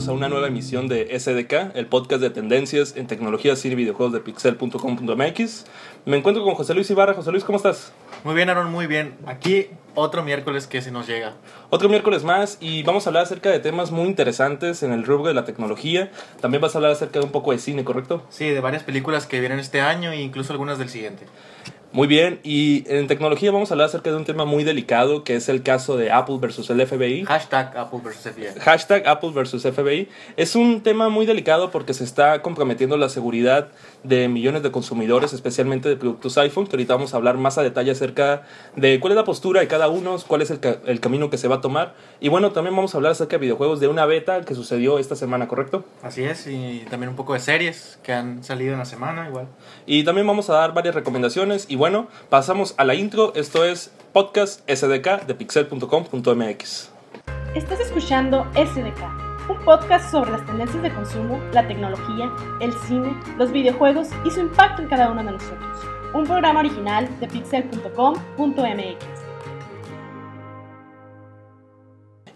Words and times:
bienvenidos 0.00 0.08
a 0.08 0.12
una 0.12 0.28
nueva 0.30 0.46
emisión 0.46 0.88
de 0.88 1.18
SDK, 1.18 1.76
el 1.76 1.86
podcast 1.86 2.22
de 2.22 2.30
tendencias 2.30 2.96
en 2.96 3.06
tecnología, 3.06 3.54
cine 3.54 3.74
y 3.74 3.76
videojuegos 3.76 4.14
de 4.14 4.20
pixel.com.mx. 4.20 5.66
Me 6.06 6.16
encuentro 6.16 6.42
con 6.42 6.54
José 6.54 6.72
Luis 6.74 6.88
Ibarra. 6.90 7.12
José 7.12 7.30
Luis, 7.30 7.44
¿cómo 7.44 7.56
estás? 7.58 7.92
Muy 8.24 8.34
bien, 8.34 8.48
Aaron, 8.48 8.70
muy 8.70 8.86
bien. 8.86 9.14
Aquí 9.26 9.66
otro 9.94 10.22
miércoles 10.22 10.66
que 10.66 10.80
se 10.80 10.90
nos 10.90 11.06
llega. 11.06 11.34
Otro 11.68 11.90
miércoles 11.90 12.24
más 12.24 12.56
y 12.60 12.82
vamos 12.82 13.06
a 13.06 13.10
hablar 13.10 13.24
acerca 13.24 13.50
de 13.50 13.58
temas 13.58 13.90
muy 13.90 14.06
interesantes 14.06 14.82
en 14.82 14.92
el 14.92 15.04
rubro 15.04 15.28
de 15.28 15.34
la 15.34 15.44
tecnología. 15.44 16.10
También 16.40 16.62
vas 16.62 16.74
a 16.74 16.78
hablar 16.78 16.92
acerca 16.92 17.18
de 17.18 17.26
un 17.26 17.32
poco 17.32 17.52
de 17.52 17.58
cine, 17.58 17.84
¿correcto? 17.84 18.22
Sí, 18.30 18.48
de 18.48 18.60
varias 18.60 18.84
películas 18.84 19.26
que 19.26 19.40
vienen 19.40 19.58
este 19.58 19.82
año 19.82 20.12
e 20.12 20.22
incluso 20.22 20.52
algunas 20.54 20.78
del 20.78 20.88
siguiente. 20.88 21.26
Muy 21.92 22.06
bien, 22.06 22.38
y 22.44 22.84
en 22.86 23.08
tecnología 23.08 23.50
vamos 23.50 23.70
a 23.70 23.74
hablar 23.74 23.88
acerca 23.88 24.10
de 24.10 24.16
un 24.16 24.24
tema 24.24 24.44
muy 24.44 24.62
delicado 24.62 25.24
que 25.24 25.34
es 25.34 25.48
el 25.48 25.64
caso 25.64 25.96
de 25.96 26.12
Apple 26.12 26.36
versus 26.40 26.70
el 26.70 26.86
FBI. 26.86 27.24
Hashtag 27.24 27.76
Apple 27.76 27.98
versus 28.04 28.32
FBI. 28.32 28.60
Hashtag 28.60 29.08
Apple 29.08 29.30
versus 29.34 29.64
FBI. 29.64 30.08
Es 30.36 30.54
un 30.54 30.82
tema 30.82 31.08
muy 31.08 31.26
delicado 31.26 31.72
porque 31.72 31.92
se 31.92 32.04
está 32.04 32.42
comprometiendo 32.42 32.96
la 32.96 33.08
seguridad 33.08 33.70
de 34.02 34.28
millones 34.28 34.62
de 34.62 34.70
consumidores, 34.70 35.32
especialmente 35.32 35.88
de 35.88 35.96
productos 35.96 36.38
iPhone, 36.38 36.66
que 36.66 36.76
ahorita 36.76 36.94
vamos 36.94 37.14
a 37.14 37.16
hablar 37.16 37.36
más 37.36 37.58
a 37.58 37.62
detalle 37.62 37.90
acerca 37.90 38.42
de 38.76 39.00
cuál 39.00 39.12
es 39.12 39.16
la 39.16 39.24
postura 39.24 39.60
de 39.60 39.68
cada 39.68 39.88
uno, 39.88 40.16
cuál 40.26 40.42
es 40.42 40.50
el, 40.50 40.60
el 40.86 41.00
camino 41.00 41.30
que 41.30 41.38
se 41.38 41.48
va 41.48 41.56
a 41.56 41.60
tomar. 41.60 41.94
Y 42.20 42.28
bueno, 42.28 42.52
también 42.52 42.74
vamos 42.74 42.94
a 42.94 42.98
hablar 42.98 43.12
acerca 43.12 43.36
de 43.36 43.42
videojuegos 43.42 43.80
de 43.80 43.88
una 43.88 44.06
beta 44.06 44.40
que 44.42 44.54
sucedió 44.54 44.98
esta 44.98 45.16
semana, 45.16 45.48
¿correcto? 45.48 45.84
Así 46.02 46.22
es, 46.24 46.46
y 46.46 46.84
también 46.90 47.10
un 47.10 47.16
poco 47.16 47.34
de 47.34 47.40
series 47.40 47.98
que 48.02 48.12
han 48.12 48.42
salido 48.44 48.72
en 48.72 48.78
la 48.78 48.84
semana 48.84 49.28
igual. 49.28 49.48
Y 49.86 50.04
también 50.04 50.26
vamos 50.26 50.50
a 50.50 50.54
dar 50.54 50.74
varias 50.74 50.94
recomendaciones 50.94 51.66
y 51.68 51.76
bueno, 51.76 52.08
pasamos 52.28 52.74
a 52.76 52.84
la 52.84 52.94
intro. 52.94 53.32
Esto 53.34 53.64
es 53.64 53.92
podcast 54.12 54.68
SDK 54.68 55.26
de 55.26 55.34
pixel.com.mx. 55.34 56.90
Estás 57.54 57.80
escuchando 57.80 58.46
SDK, 58.54 59.29
un 59.50 59.58
podcast 59.64 60.10
sobre 60.10 60.30
las 60.30 60.46
tendencias 60.46 60.80
de 60.82 60.94
consumo, 60.94 61.40
la 61.52 61.66
tecnología, 61.66 62.30
el 62.60 62.72
cine, 62.86 63.16
los 63.36 63.50
videojuegos 63.50 64.08
y 64.24 64.30
su 64.30 64.40
impacto 64.40 64.82
en 64.82 64.88
cada 64.88 65.10
uno 65.10 65.24
de 65.24 65.32
nosotros. 65.32 65.76
Un 66.14 66.24
programa 66.24 66.60
original 66.60 67.08
de 67.18 67.26
pixel.com.mx. 67.26 69.04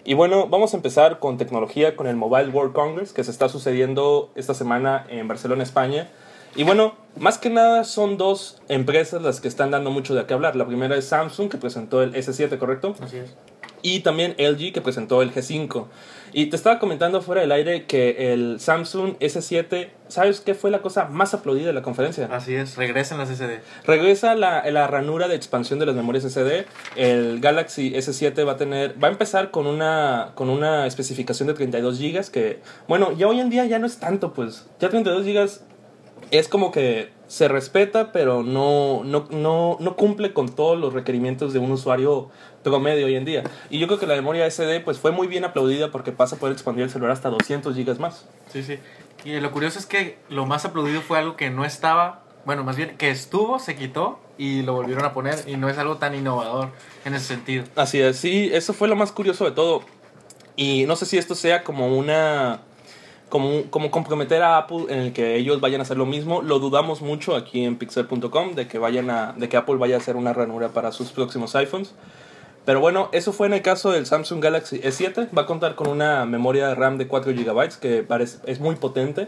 Y 0.07 0.15
bueno, 0.15 0.49
vamos 0.49 0.75
a 0.75 0.77
empezar 0.77 1.19
con 1.21 1.39
tecnología, 1.39 1.97
con 1.97 2.07
el 2.09 2.17
Mobile 2.17 2.51
World 2.51 2.75
Congress 2.75 3.13
que 3.13 3.23
se 3.23 3.31
está 3.31 3.49
sucediendo 3.49 4.33
esta 4.35 4.53
semana 4.53 5.07
en 5.09 5.29
Barcelona, 5.29 5.63
España. 5.63 6.11
Y 6.57 6.63
bueno, 6.63 6.95
más 7.17 7.39
que 7.39 7.51
nada 7.51 7.85
son 7.85 8.17
dos 8.17 8.61
empresas 8.69 9.21
las 9.23 9.41
que 9.41 9.49
están 9.49 9.71
dando 9.73 9.91
mucho 9.91 10.15
de 10.15 10.25
qué 10.27 10.35
hablar. 10.35 10.55
La 10.55 10.67
primera 10.67 10.97
es 10.97 11.07
Samsung, 11.07 11.51
que 11.51 11.59
presentó 11.59 12.03
el 12.03 12.15
S7, 12.15 12.59
¿correcto? 12.59 12.95
Así 13.01 13.17
es. 13.19 13.35
Y 13.83 14.01
también 14.01 14.35
LG, 14.39 14.73
que 14.73 14.81
presentó 14.81 15.21
el 15.21 15.33
G5. 15.33 15.87
Y 16.33 16.47
te 16.47 16.57
estaba 16.57 16.79
comentando 16.79 17.23
fuera 17.23 17.43
del 17.43 17.53
aire 17.53 17.85
que 17.85 18.33
el 18.33 18.59
Samsung 18.59 19.17
S7, 19.21 19.91
¿sabes 20.09 20.41
qué 20.41 20.55
fue 20.55 20.71
la 20.71 20.81
cosa 20.81 21.05
más 21.05 21.35
aplaudida 21.35 21.67
de 21.67 21.73
la 21.73 21.83
conferencia? 21.83 22.29
Así 22.33 22.55
es, 22.55 22.77
regresan 22.77 23.19
las 23.19 23.29
SD. 23.29 23.61
Regresa 23.85 24.35
la, 24.35 24.69
la 24.71 24.87
ranura 24.87 25.29
de 25.29 25.37
expansión 25.37 25.79
de 25.79 25.87
las 25.87 25.95
memorias 25.95 26.25
SD. 26.25 26.67
El 26.97 27.41
Galaxy 27.41 27.93
S7 27.93 28.47
va 28.47 28.53
a 28.53 28.57
tener, 28.57 29.03
va 29.03 29.09
a 29.09 29.11
empezar 29.11 29.51
con 29.51 29.67
una, 29.67 30.33
con 30.35 30.51
una 30.51 30.87
especificación 30.87 31.49
de 31.49 31.55
32 31.55 32.01
GB, 32.01 32.31
que, 32.31 32.61
bueno, 32.89 33.13
ya 33.13 33.29
hoy 33.29 33.41
en 33.41 33.51
día 33.51 33.67
ya 33.67 33.79
no 33.79 33.87
es 33.87 33.99
tanto, 33.99 34.33
pues. 34.33 34.67
Ya 34.81 34.89
32 34.89 35.25
GB 35.25 35.74
es 36.31 36.49
como 36.49 36.73
que 36.73 37.13
se 37.27 37.49
respeta, 37.49 38.13
pero 38.13 38.43
no, 38.43 39.03
no, 39.05 39.27
no, 39.31 39.77
no 39.81 39.97
cumple 39.97 40.33
con 40.33 40.49
todos 40.49 40.79
los 40.79 40.93
requerimientos 40.93 41.53
de 41.53 41.59
un 41.59 41.73
usuario 41.73 42.31
promedio 42.63 43.07
hoy 43.07 43.17
en 43.17 43.25
día. 43.25 43.45
Y 43.71 43.79
yo 43.79 43.87
creo 43.87 43.99
que 43.99 44.07
la 44.07 44.15
memoria 44.15 44.49
SD 44.51 44.81
pues 44.81 44.99
fue 44.99 45.11
muy 45.11 45.27
bien 45.27 45.45
aplaudida 45.45 45.91
porque 45.91 46.13
pasa 46.13 46.37
a 46.37 46.39
poder 46.39 46.53
expandir 46.53 46.85
el 46.85 46.91
celular 46.91 47.13
hasta 47.13 47.31
200 47.31 47.75
GB 47.77 47.99
más. 47.99 48.27
Sí, 48.53 48.63
sí. 48.63 48.79
Y 49.25 49.41
lo 49.41 49.51
curioso 49.53 49.79
es 49.79 49.87
que 49.87 50.19
lo 50.29 50.47
más 50.47 50.65
aplaudido 50.65 51.01
fue 51.01 51.19
algo 51.19 51.37
que 51.37 51.51
no 51.51 51.65
estaba, 51.65 52.23
bueno, 52.45 52.63
más 52.63 52.77
bien 52.77 52.97
que 52.99 53.11
estuvo, 53.11 53.59
se 53.59 53.75
quitó 53.75 54.19
y 54.37 54.63
lo 54.63 54.75
volvieron 54.75 55.05
a 55.05 55.13
poner 55.13 55.37
y 55.47 55.57
no 55.57 55.69
es 55.69 55.79
algo 55.79 55.97
tan 55.97 56.15
innovador 56.15 56.71
en 57.05 57.15
ese 57.15 57.27
sentido. 57.27 57.65
Así 57.77 58.01
es, 58.01 58.19
sí, 58.19 58.51
eso 58.53 58.75
fue 58.75 58.89
lo 58.89 58.97
más 58.97 59.13
curioso 59.13 59.45
de 59.45 59.53
todo. 59.53 59.83
Y 60.57 60.85
no 60.87 60.95
sé 60.97 61.07
si 61.07 61.19
esto 61.19 61.35
sea 61.35 61.65
como 61.65 61.97
una 61.97 62.61
como, 63.35 63.91
comprometer 63.91 64.45
a 64.45 64.59
Apple 64.59 64.85
en 64.91 65.01
el 65.01 65.13
que 65.13 65.35
ellos 65.35 65.61
vayan 65.61 65.81
a 65.81 65.83
hacer 65.83 65.97
lo 65.97 66.07
mismo. 66.07 66.41
Lo 66.41 66.61
dudamos 66.61 67.03
mucho 67.03 67.35
aquí 67.35 67.65
en 67.65 67.77
pixel.com 67.77 68.55
de 68.55 68.69
que 68.69 68.79
vayan 68.79 69.11
a 69.11 69.33
de 69.37 69.49
que 69.49 69.57
Apple 69.57 69.75
vaya 69.75 69.97
a 69.97 69.99
hacer 69.99 70.15
una 70.15 70.33
ranura 70.33 70.69
para 70.69 70.93
sus 70.93 71.11
próximos 71.11 71.57
iPhones. 71.57 71.95
Pero 72.65 72.79
bueno, 72.79 73.09
eso 73.11 73.33
fue 73.33 73.49
en 73.49 73.55
el 73.55 73.63
caso 73.63 73.91
del 73.91 74.07
Samsung 74.07 74.41
Galaxy 74.41 74.79
S7. 74.79 75.37
Va 75.37 75.43
a 75.43 75.47
contar 75.47 75.75
con 75.75 75.89
una 75.89 76.27
memoria 76.27 76.69
de 76.69 76.77
RAM 76.77 76.97
de 76.97 77.09
4 77.09 77.33
GB 77.33 77.81
que 77.81 78.05
parece, 78.05 78.39
es 78.47 78.61
muy 78.61 78.77
potente. 78.77 79.27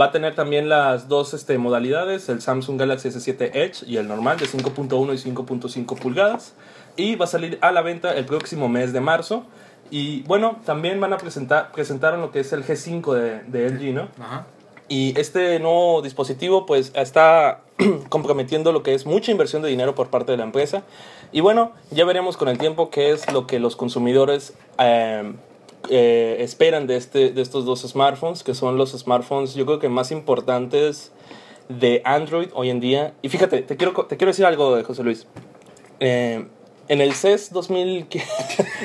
Va 0.00 0.06
a 0.06 0.10
tener 0.10 0.34
también 0.34 0.68
las 0.68 1.06
dos 1.06 1.32
este, 1.32 1.56
modalidades, 1.56 2.28
el 2.28 2.42
Samsung 2.42 2.76
Galaxy 2.76 3.10
S7 3.10 3.54
Edge 3.54 3.84
y 3.86 3.98
el 3.98 4.08
normal 4.08 4.36
de 4.36 4.46
5.1 4.46 5.14
y 5.14 5.32
5.5 5.32 5.96
pulgadas. 5.96 6.54
Y 6.96 7.14
va 7.14 7.26
a 7.26 7.28
salir 7.28 7.56
a 7.60 7.70
la 7.70 7.82
venta 7.82 8.12
el 8.14 8.24
próximo 8.24 8.68
mes 8.68 8.92
de 8.92 9.00
marzo. 9.00 9.46
Y 9.90 10.22
bueno, 10.22 10.58
también 10.64 11.00
van 11.00 11.12
a 11.12 11.18
presentar, 11.18 11.72
presentaron 11.72 12.20
lo 12.20 12.30
que 12.32 12.40
es 12.40 12.52
el 12.52 12.64
G5 12.64 13.14
de, 13.14 13.40
de 13.44 13.70
LG, 13.70 13.94
¿no? 13.94 14.08
Ajá. 14.18 14.46
Y 14.88 15.18
este 15.18 15.58
nuevo 15.60 16.02
dispositivo 16.02 16.66
pues 16.66 16.92
está 16.94 17.62
comprometiendo 18.10 18.70
lo 18.72 18.82
que 18.82 18.94
es 18.94 19.06
mucha 19.06 19.30
inversión 19.30 19.62
de 19.62 19.68
dinero 19.68 19.94
por 19.94 20.10
parte 20.10 20.32
de 20.32 20.38
la 20.38 20.44
empresa. 20.44 20.82
Y 21.32 21.40
bueno, 21.40 21.72
ya 21.90 22.04
veremos 22.04 22.36
con 22.36 22.48
el 22.48 22.58
tiempo 22.58 22.90
qué 22.90 23.10
es 23.10 23.32
lo 23.32 23.46
que 23.46 23.58
los 23.58 23.76
consumidores 23.76 24.52
eh, 24.78 25.32
eh, 25.88 26.36
esperan 26.40 26.86
de, 26.86 26.96
este, 26.96 27.30
de 27.30 27.40
estos 27.40 27.64
dos 27.64 27.80
smartphones, 27.80 28.42
que 28.42 28.54
son 28.54 28.76
los 28.76 28.92
smartphones 28.92 29.54
yo 29.54 29.64
creo 29.64 29.78
que 29.78 29.88
más 29.88 30.10
importantes 30.10 31.12
de 31.68 32.02
Android 32.04 32.48
hoy 32.52 32.68
en 32.68 32.80
día. 32.80 33.14
Y 33.22 33.30
fíjate, 33.30 33.62
te 33.62 33.76
quiero, 33.78 33.92
te 34.04 34.18
quiero 34.18 34.30
decir 34.30 34.44
algo 34.44 34.76
de 34.76 34.84
José 34.84 35.02
Luis. 35.02 35.26
Eh, 35.98 36.46
en 36.88 37.00
el 37.00 37.14
CES 37.14 37.52
2000... 37.52 38.08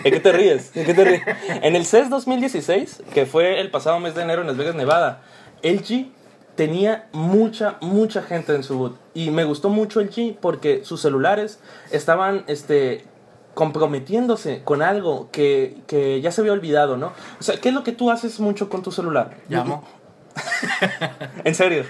¿En 0.04 0.14
qué 0.14 0.20
te 0.20 0.32
ríes? 0.32 0.76
¿En 0.76 0.86
qué 0.86 0.94
te 0.94 1.04
ríes? 1.04 1.22
En 1.62 1.76
el 1.76 1.86
CES 1.86 2.10
2016, 2.10 3.04
que 3.14 3.26
fue 3.26 3.60
el 3.60 3.72
pasado 3.72 4.00
mes 4.00 4.16
de 4.16 4.24
enero 4.24 4.42
en 4.42 4.48
Las 4.48 4.58
Vegas, 4.58 4.76
Nevada, 4.76 5.22
LG 5.64 6.12
tenía 6.56 7.08
mucha, 7.12 7.78
mucha 7.82 8.22
gente 8.22 8.54
en 8.54 8.64
su 8.64 8.78
boot. 8.78 8.98
Y 9.14 9.32
me 9.32 9.44
gustó 9.44 9.70
mucho 9.70 10.02
LG 10.02 10.38
porque 10.40 10.84
sus 10.84 11.02
celulares 11.02 11.60
estaban 11.92 12.44
este, 12.48 13.06
comprometiéndose 13.54 14.64
con 14.64 14.82
algo 14.82 15.30
que, 15.32 15.78
que 15.88 16.22
ya 16.22 16.32
se 16.32 16.42
había 16.42 16.54
olvidado, 16.54 16.98
¿no? 16.98 17.14
O 17.40 17.44
sea, 17.44 17.60
¿qué 17.60 17.70
es 17.70 17.76
lo 17.76 17.84
que 17.84 17.92
tú 17.92 18.12
haces 18.12 18.40
mucho 18.40 18.70
con 18.70 18.84
tu 18.84 18.92
celular? 18.92 19.38
Llamo. 19.50 19.84
en 21.44 21.56
serio. 21.56 21.84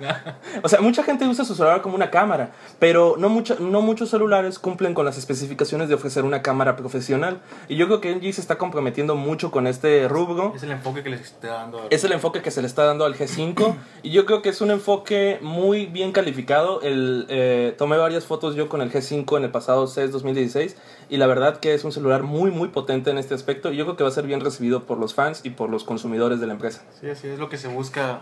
o 0.62 0.68
sea, 0.68 0.80
mucha 0.80 1.02
gente 1.02 1.26
usa 1.26 1.44
su 1.44 1.54
celular 1.54 1.82
como 1.82 1.94
una 1.94 2.10
cámara, 2.10 2.52
pero 2.78 3.16
no, 3.18 3.28
mucho, 3.28 3.56
no 3.58 3.82
muchos 3.82 4.10
celulares 4.10 4.58
cumplen 4.58 4.94
con 4.94 5.04
las 5.04 5.18
especificaciones 5.18 5.88
de 5.88 5.94
ofrecer 5.94 6.24
una 6.24 6.42
cámara 6.42 6.76
profesional. 6.76 7.40
Y 7.68 7.76
yo 7.76 7.86
creo 7.86 8.00
que 8.00 8.14
LG 8.14 8.34
se 8.34 8.40
está 8.40 8.58
comprometiendo 8.58 9.16
mucho 9.16 9.50
con 9.50 9.66
este 9.66 10.08
rubro. 10.08 10.52
Es 10.54 10.62
el 10.62 10.72
enfoque 10.72 11.02
que 11.02 11.10
les 11.10 11.20
está 11.20 11.48
dando. 11.48 11.86
Es 11.90 12.04
el 12.04 12.12
enfoque 12.12 12.42
que 12.42 12.50
se 12.50 12.60
le 12.60 12.66
está 12.66 12.84
dando 12.84 13.04
al 13.04 13.14
G5 13.16 13.74
y 14.02 14.10
yo 14.10 14.26
creo 14.26 14.42
que 14.42 14.48
es 14.48 14.60
un 14.60 14.70
enfoque 14.70 15.38
muy 15.42 15.86
bien 15.86 16.12
calificado. 16.12 16.80
El, 16.82 17.26
eh, 17.28 17.74
tomé 17.76 17.96
varias 17.96 18.24
fotos 18.24 18.54
yo 18.54 18.68
con 18.68 18.82
el 18.82 18.92
G5 18.92 19.36
en 19.36 19.44
el 19.44 19.50
pasado 19.50 19.86
CES 19.86 20.12
2016 20.12 20.76
y 21.08 21.16
la 21.16 21.26
verdad 21.26 21.58
que 21.58 21.74
es 21.74 21.84
un 21.84 21.92
celular 21.92 22.22
muy 22.22 22.50
muy 22.50 22.68
potente 22.68 23.10
en 23.10 23.18
este 23.18 23.34
aspecto 23.34 23.72
y 23.72 23.76
yo 23.76 23.84
creo 23.84 23.96
que 23.96 24.04
va 24.04 24.08
a 24.08 24.12
ser 24.12 24.26
bien 24.26 24.40
recibido 24.40 24.84
por 24.84 24.98
los 24.98 25.14
fans 25.14 25.40
y 25.44 25.50
por 25.50 25.70
los 25.70 25.84
consumidores 25.84 26.40
de 26.40 26.46
la 26.46 26.54
empresa. 26.54 26.82
Sí, 27.00 27.08
así 27.08 27.28
es 27.28 27.38
lo 27.38 27.48
que 27.48 27.58
se 27.58 27.68
busca. 27.72 28.20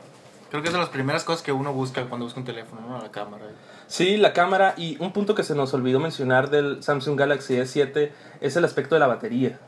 Creo 0.50 0.62
que 0.62 0.68
es 0.68 0.74
de 0.74 0.80
las 0.80 0.88
primeras 0.88 1.24
cosas 1.24 1.42
que 1.42 1.52
uno 1.52 1.72
busca 1.72 2.04
cuando 2.06 2.26
busca 2.26 2.40
un 2.40 2.46
teléfono, 2.46 2.80
¿no? 2.88 3.00
La 3.00 3.10
cámara. 3.10 3.44
Sí, 3.86 4.16
la 4.16 4.32
cámara 4.32 4.74
y 4.76 4.96
un 5.00 5.12
punto 5.12 5.34
que 5.34 5.42
se 5.42 5.54
nos 5.54 5.74
olvidó 5.74 6.00
mencionar 6.00 6.50
del 6.50 6.82
Samsung 6.82 7.18
Galaxy 7.18 7.54
S7 7.54 8.10
es 8.40 8.56
el 8.56 8.64
aspecto 8.64 8.94
de 8.94 9.00
la 9.00 9.06
batería. 9.06 9.58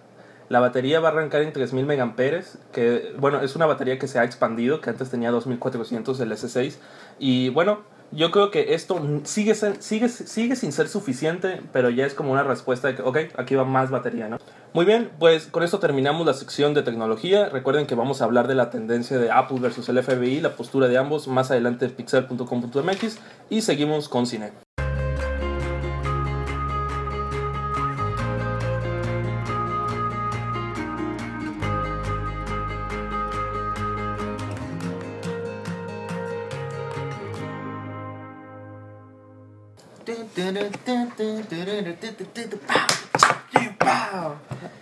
La 0.49 0.61
batería 0.61 1.01
va 1.01 1.09
a 1.09 1.13
arrancar 1.13 1.43
en 1.43 1.53
3000 1.53 1.87
megamperes, 1.87 2.59
que 2.73 3.15
bueno, 3.19 3.41
es 3.41 3.57
una 3.57 3.67
batería 3.67 3.99
que 3.99 4.07
se 4.07 4.19
ha 4.19 4.25
expandido, 4.25 4.81
que 4.81 4.91
antes 4.91 5.09
tenía 5.09 5.31
2400 5.31 6.21
el 6.21 6.33
S6 6.33 6.75
y 7.19 7.49
bueno, 7.49 7.81
yo 8.13 8.31
creo 8.31 8.51
que 8.51 8.75
esto 8.75 9.01
sigue, 9.25 9.55
sigue, 9.55 10.09
sigue 10.09 10.57
sin 10.57 10.73
ser 10.73 10.89
suficiente, 10.89 11.61
pero 11.73 11.91
ya 11.91 12.07
es 12.07 12.15
como 12.15 12.33
una 12.33 12.43
respuesta 12.43 12.89
de 12.89 12.97
que, 12.97 13.03
ok, 13.03 13.19
aquí 13.37 13.55
va 13.55 13.65
más 13.65 13.91
batería, 13.91 14.29
¿no? 14.29 14.39
Muy 14.75 14.85
bien, 14.85 15.11
pues 15.19 15.47
con 15.47 15.63
esto 15.63 15.79
terminamos 15.79 16.27
la 16.27 16.35
sección 16.35 16.75
de 16.75 16.83
tecnología. 16.83 17.49
Recuerden 17.49 17.87
que 17.87 17.95
vamos 17.95 18.23
a 18.23 18.25
hablar 18.25 18.49
de 18.49 18.55
la 18.55 18.71
tendencia 18.71 19.19
de 19.19 19.31
Apple 19.31 19.59
versus 19.61 19.89
el 19.89 20.03
FBI, 20.03 20.41
la 20.41 20.57
postura 20.57 20.89
de 20.89 20.99
ambos, 20.99 21.29
más 21.29 21.51
adelante 21.51 21.87
en 21.87 21.93
pixel.com.mx 21.93 23.19
y 23.51 23.63
seguimos 23.63 24.09
con 24.09 24.27
cine. 24.27 24.53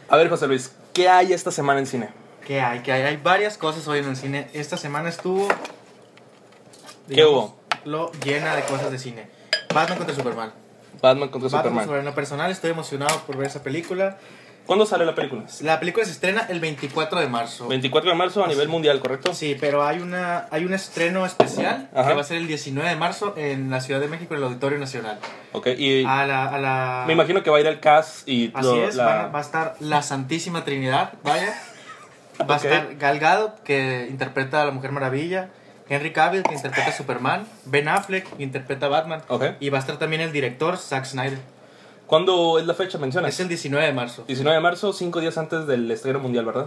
A 0.08 0.16
ver, 0.16 0.28
José 0.28 0.46
Luis, 0.46 0.72
¿qué 0.92 1.08
hay 1.08 1.32
esta 1.32 1.50
semana 1.50 1.80
en 1.80 1.86
cine? 1.86 2.08
¿Qué 2.46 2.60
hay? 2.60 2.80
¿Qué 2.80 2.92
hay? 2.92 3.02
Hay 3.02 3.16
varias 3.16 3.58
cosas 3.58 3.86
hoy 3.88 4.00
en 4.00 4.08
el 4.08 4.16
cine. 4.16 4.48
Esta 4.52 4.76
semana 4.76 5.08
estuvo. 5.08 5.48
¿Qué 7.08 7.24
hubo? 7.24 7.56
Lo 7.84 8.12
llena 8.24 8.54
de 8.56 8.62
cosas 8.62 8.90
de 8.90 8.98
cine. 8.98 9.28
Batman 9.74 9.98
contra 9.98 10.14
Superman. 10.14 10.52
Batman 11.00 11.28
contra 11.28 11.48
Batman 11.50 11.84
Superman. 11.84 12.04
lo 12.04 12.14
personal, 12.14 12.50
estoy 12.50 12.70
emocionado 12.70 13.20
por 13.20 13.36
ver 13.36 13.46
esa 13.48 13.62
película. 13.62 14.18
¿Cuándo 14.70 14.86
sale 14.86 15.04
la 15.04 15.16
película? 15.16 15.42
La 15.62 15.80
película 15.80 16.04
se 16.06 16.12
estrena 16.12 16.46
el 16.48 16.60
24 16.60 17.18
de 17.18 17.26
marzo. 17.26 17.66
24 17.66 18.08
de 18.08 18.16
marzo 18.16 18.44
a 18.44 18.46
nivel 18.46 18.68
mundial, 18.68 19.00
¿correcto? 19.00 19.34
Sí, 19.34 19.56
pero 19.58 19.82
hay 19.84 19.98
una 19.98 20.46
hay 20.52 20.64
un 20.64 20.72
estreno 20.72 21.26
especial 21.26 21.90
Ajá. 21.92 22.06
que 22.10 22.14
va 22.14 22.20
a 22.20 22.24
ser 22.24 22.36
el 22.36 22.46
19 22.46 22.88
de 22.88 22.94
marzo 22.94 23.34
en 23.36 23.68
la 23.68 23.80
Ciudad 23.80 23.98
de 23.98 24.06
México, 24.06 24.32
en 24.34 24.38
el 24.38 24.44
Auditorio 24.44 24.78
Nacional. 24.78 25.18
Ok, 25.50 25.66
y 25.76 26.04
A 26.04 26.24
la, 26.24 26.44
a 26.46 26.58
la... 26.58 27.04
me 27.08 27.14
imagino 27.14 27.42
que 27.42 27.50
va 27.50 27.56
a 27.56 27.60
ir 27.62 27.66
el 27.66 27.80
cast 27.80 28.28
y 28.28 28.52
Así 28.54 28.64
lo- 28.68 28.86
es, 28.88 28.94
la- 28.94 29.04
van 29.06 29.18
a- 29.18 29.26
va 29.26 29.38
a 29.40 29.42
estar 29.42 29.74
la 29.80 30.02
Santísima 30.02 30.64
Trinidad, 30.64 31.14
vaya. 31.24 31.52
Va 32.48 32.54
a 32.54 32.58
Ok. 32.58 32.64
estar 32.66 32.94
Gal 32.96 33.18
Gadot, 33.18 33.62
que 33.64 34.06
interpreta 34.08 34.62
a 34.62 34.66
la 34.66 34.70
Mujer 34.70 34.92
Maravilla. 34.92 35.48
Henry 35.88 36.12
Cavill, 36.12 36.44
que 36.44 36.54
interpreta 36.54 36.90
a 36.90 36.92
Superman. 36.92 37.44
Ben 37.64 37.88
Affleck, 37.88 38.36
que 38.36 38.42
interpreta 38.44 38.86
a 38.86 38.88
Batman. 38.88 39.20
Ok. 39.26 39.44
Y 39.58 39.68
va 39.70 39.78
a 39.78 39.80
estar 39.80 39.96
también 39.98 40.22
el 40.22 40.30
director, 40.30 40.78
Zack 40.78 41.06
Snyder. 41.06 41.40
¿Cuándo 42.10 42.58
es 42.58 42.66
la 42.66 42.74
fecha, 42.74 42.98
mencionas? 42.98 43.32
Es 43.34 43.38
el 43.38 43.46
19 43.46 43.86
de 43.86 43.92
marzo. 43.92 44.24
19 44.26 44.56
de 44.56 44.60
marzo, 44.60 44.92
cinco 44.92 45.20
días 45.20 45.38
antes 45.38 45.68
del 45.68 45.88
estreno 45.92 46.18
mundial, 46.18 46.44
¿verdad? 46.44 46.66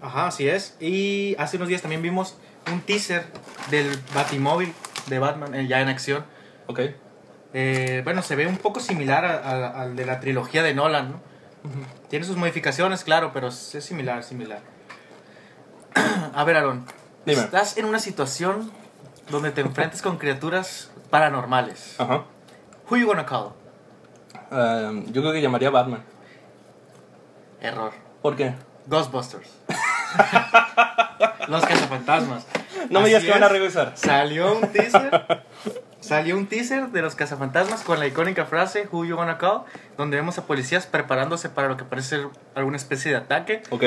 Ajá, 0.00 0.28
así 0.28 0.48
es. 0.48 0.78
Y 0.80 1.36
hace 1.38 1.58
unos 1.58 1.68
días 1.68 1.82
también 1.82 2.00
vimos 2.00 2.36
un 2.72 2.80
teaser 2.80 3.26
del 3.70 3.94
Batimóvil 4.14 4.72
de 5.08 5.18
Batman, 5.18 5.54
eh, 5.54 5.66
ya 5.68 5.82
en 5.82 5.88
acción. 5.88 6.24
Ok. 6.68 6.80
Eh, 7.52 8.00
bueno, 8.04 8.22
se 8.22 8.34
ve 8.34 8.46
un 8.46 8.56
poco 8.56 8.80
similar 8.80 9.26
a- 9.26 9.40
a- 9.40 9.82
al 9.82 9.94
de 9.94 10.06
la 10.06 10.20
trilogía 10.20 10.62
de 10.62 10.72
Nolan, 10.72 11.10
¿no? 11.12 11.20
Tiene 12.08 12.24
sus 12.24 12.36
modificaciones, 12.38 13.04
claro, 13.04 13.30
pero 13.34 13.48
es 13.48 13.54
similar, 13.80 14.24
similar. 14.24 14.60
A 16.34 16.44
ver, 16.44 16.56
Aaron. 16.56 16.86
Dime. 17.26 17.42
Estás 17.42 17.76
en 17.76 17.84
una 17.84 17.98
situación 17.98 18.72
donde 19.30 19.50
te 19.50 19.60
enfrentas 19.60 20.00
con 20.00 20.16
criaturas 20.16 20.90
paranormales. 21.10 21.96
Ajá. 22.00 22.24
Who 22.90 22.96
you 22.96 23.06
gonna 23.06 23.26
call? 23.26 23.50
Um, 24.52 25.06
yo 25.12 25.22
creo 25.22 25.32
que 25.32 25.40
llamaría 25.40 25.70
Batman. 25.70 26.02
Error. 27.60 27.92
¿Por 28.20 28.36
qué? 28.36 28.54
Ghostbusters. 28.86 29.48
Los 31.48 31.64
cazafantasmas. 31.64 32.46
No 32.90 33.00
me 33.00 33.06
digas 33.06 33.24
que 33.24 33.30
van 33.30 33.42
a 33.42 33.46
es. 33.46 33.52
regresar. 33.52 33.92
Salió 33.94 34.54
un 34.58 34.68
teaser. 34.72 35.24
Salió 36.00 36.36
un 36.36 36.46
teaser 36.48 36.88
de 36.88 37.00
los 37.00 37.14
cazafantasmas 37.14 37.82
con 37.82 37.98
la 37.98 38.06
icónica 38.06 38.44
frase 38.44 38.88
Who 38.90 39.04
you 39.04 39.16
gonna 39.16 39.38
call, 39.38 39.62
donde 39.96 40.16
vemos 40.16 40.36
a 40.36 40.46
policías 40.46 40.86
preparándose 40.86 41.48
para 41.48 41.68
lo 41.68 41.76
que 41.76 41.84
parece 41.84 42.08
ser 42.16 42.28
alguna 42.54 42.76
especie 42.76 43.12
de 43.12 43.18
ataque. 43.18 43.62
Ok. 43.70 43.84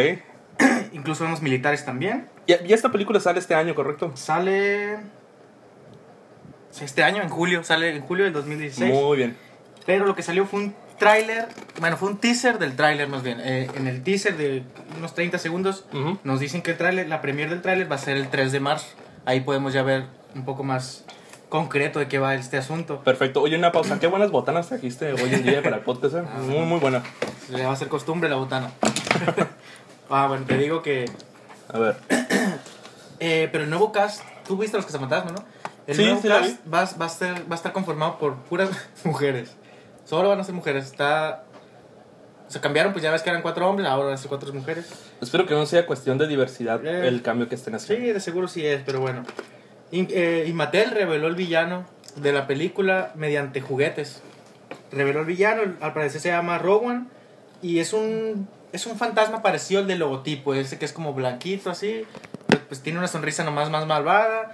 Incluso 0.93 1.25
vemos 1.25 1.41
militares 1.41 1.85
también. 1.85 2.27
Y, 2.47 2.53
y 2.53 2.73
esta 2.73 2.91
película 2.91 3.19
sale 3.19 3.39
este 3.39 3.53
año, 3.53 3.75
¿correcto? 3.75 4.11
Sale 4.15 4.97
este 6.81 7.03
año, 7.03 7.21
en 7.21 7.29
julio, 7.29 7.63
sale 7.63 7.95
en 7.95 8.01
julio 8.01 8.25
del 8.25 8.33
2016. 8.33 8.93
Muy 8.93 9.17
bien. 9.17 9.37
Pero 9.85 10.05
lo 10.05 10.15
que 10.15 10.23
salió 10.23 10.45
fue 10.45 10.59
un 10.61 10.75
tráiler, 10.97 11.47
bueno, 11.79 11.97
fue 11.97 12.09
un 12.09 12.17
teaser 12.17 12.57
del 12.57 12.75
tráiler 12.75 13.07
más 13.07 13.23
bien. 13.23 13.39
Eh, 13.41 13.69
en 13.75 13.87
el 13.87 14.03
teaser 14.03 14.37
de 14.37 14.63
unos 14.97 15.13
30 15.13 15.37
segundos 15.37 15.85
nos 16.23 16.39
dicen 16.39 16.61
que 16.61 16.71
el 16.71 16.77
tráiler, 16.77 17.07
la 17.07 17.21
premier 17.21 17.49
del 17.49 17.61
tráiler 17.61 17.89
va 17.91 17.95
a 17.95 17.99
ser 17.99 18.17
el 18.17 18.29
3 18.29 18.51
de 18.51 18.59
marzo. 18.59 18.87
Ahí 19.25 19.41
podemos 19.41 19.73
ya 19.73 19.83
ver 19.83 20.05
un 20.33 20.45
poco 20.45 20.63
más 20.63 21.03
concreto 21.49 21.99
de 21.99 22.07
qué 22.07 22.19
va 22.19 22.35
este 22.35 22.57
asunto. 22.57 23.01
Perfecto. 23.03 23.41
Oye, 23.41 23.57
una 23.57 23.71
pausa. 23.71 23.99
Qué 23.99 24.07
buenas 24.07 24.31
botanas 24.31 24.67
trajiste 24.67 25.13
hoy 25.13 25.33
en 25.33 25.43
día 25.43 25.61
para 25.61 25.77
el 25.77 25.83
podcast, 25.83 26.15
¿eh? 26.15 26.23
Muy, 26.47 26.65
muy 26.65 26.79
buena. 26.79 27.03
Le 27.49 27.63
va 27.63 27.69
a 27.69 27.73
hacer 27.73 27.87
costumbre 27.87 28.29
la 28.29 28.35
botana. 28.35 28.71
ah, 30.09 30.27
bueno, 30.27 30.45
te 30.45 30.57
digo 30.57 30.81
que... 30.81 31.05
A 31.71 31.79
ver. 31.79 31.97
eh, 33.19 33.49
pero 33.51 33.63
el 33.63 33.69
nuevo 33.69 33.91
cast, 33.91 34.21
tú 34.47 34.57
viste 34.57 34.77
los 34.77 34.85
cazafantasmas, 34.85 35.33
¿no? 35.33 35.45
El 35.87 35.95
Sí, 35.95 36.03
nuevo 36.05 36.21
sí 36.21 36.27
cast 36.27 36.57
va, 36.73 36.89
va 36.99 37.05
a 37.05 37.09
ser, 37.09 37.41
va 37.49 37.53
a 37.53 37.55
estar 37.55 37.71
conformado 37.71 38.17
por 38.17 38.35
puras 38.35 38.69
mujeres. 39.03 39.55
Solo 40.05 40.29
van 40.29 40.39
a 40.39 40.43
ser 40.43 40.55
mujeres. 40.55 40.85
Está... 40.85 41.43
Se 42.47 42.59
cambiaron, 42.61 42.93
pues 42.93 43.01
ya 43.03 43.11
ves 43.11 43.23
que 43.23 43.29
eran 43.31 43.41
cuatro 43.41 43.67
hombres, 43.67 43.87
ahora 43.89 44.05
van 44.05 44.13
a 44.13 44.17
ser 44.17 44.29
cuatro 44.29 44.53
mujeres. 44.53 44.87
Espero 45.19 45.47
que 45.47 45.55
no 45.55 45.65
sea 45.65 45.87
cuestión 45.87 46.17
de 46.19 46.27
diversidad 46.27 46.85
Eh. 46.85 47.07
el 47.07 47.23
cambio 47.23 47.49
que 47.49 47.55
estén 47.55 47.77
Sí, 47.79 47.93
haciendo. 47.93 48.13
de 48.13 48.19
seguro 48.19 48.47
sí 48.47 48.63
es, 48.65 48.81
pero 48.85 48.99
bueno. 49.01 49.23
Y, 49.91 50.07
eh, 50.13 50.45
y 50.47 50.53
Mattel 50.53 50.91
reveló 50.91 51.27
el 51.27 51.35
villano 51.35 51.85
de 52.15 52.31
la 52.33 52.45
película 52.45 53.11
mediante 53.15 53.61
juguetes. 53.61 54.21
Reveló 54.91 55.21
el 55.21 55.25
villano, 55.25 55.63
al 55.81 55.93
parecer 55.93 56.21
se 56.21 56.29
llama 56.29 56.59
Rowan. 56.59 57.09
Y 57.63 57.79
es 57.79 57.93
un, 57.93 58.47
es 58.73 58.85
un 58.85 58.95
fantasma 58.97 59.41
parecido 59.41 59.81
al 59.81 59.87
del 59.87 59.99
logotipo, 59.99 60.53
ese 60.53 60.77
que 60.77 60.85
es 60.85 60.93
como 60.93 61.13
blanquito 61.13 61.71
así. 61.71 62.03
Pues, 62.47 62.59
pues 62.67 62.81
tiene 62.81 62.99
una 62.99 63.07
sonrisa 63.07 63.43
nomás 63.43 63.71
más 63.71 63.87
malvada. 63.87 64.51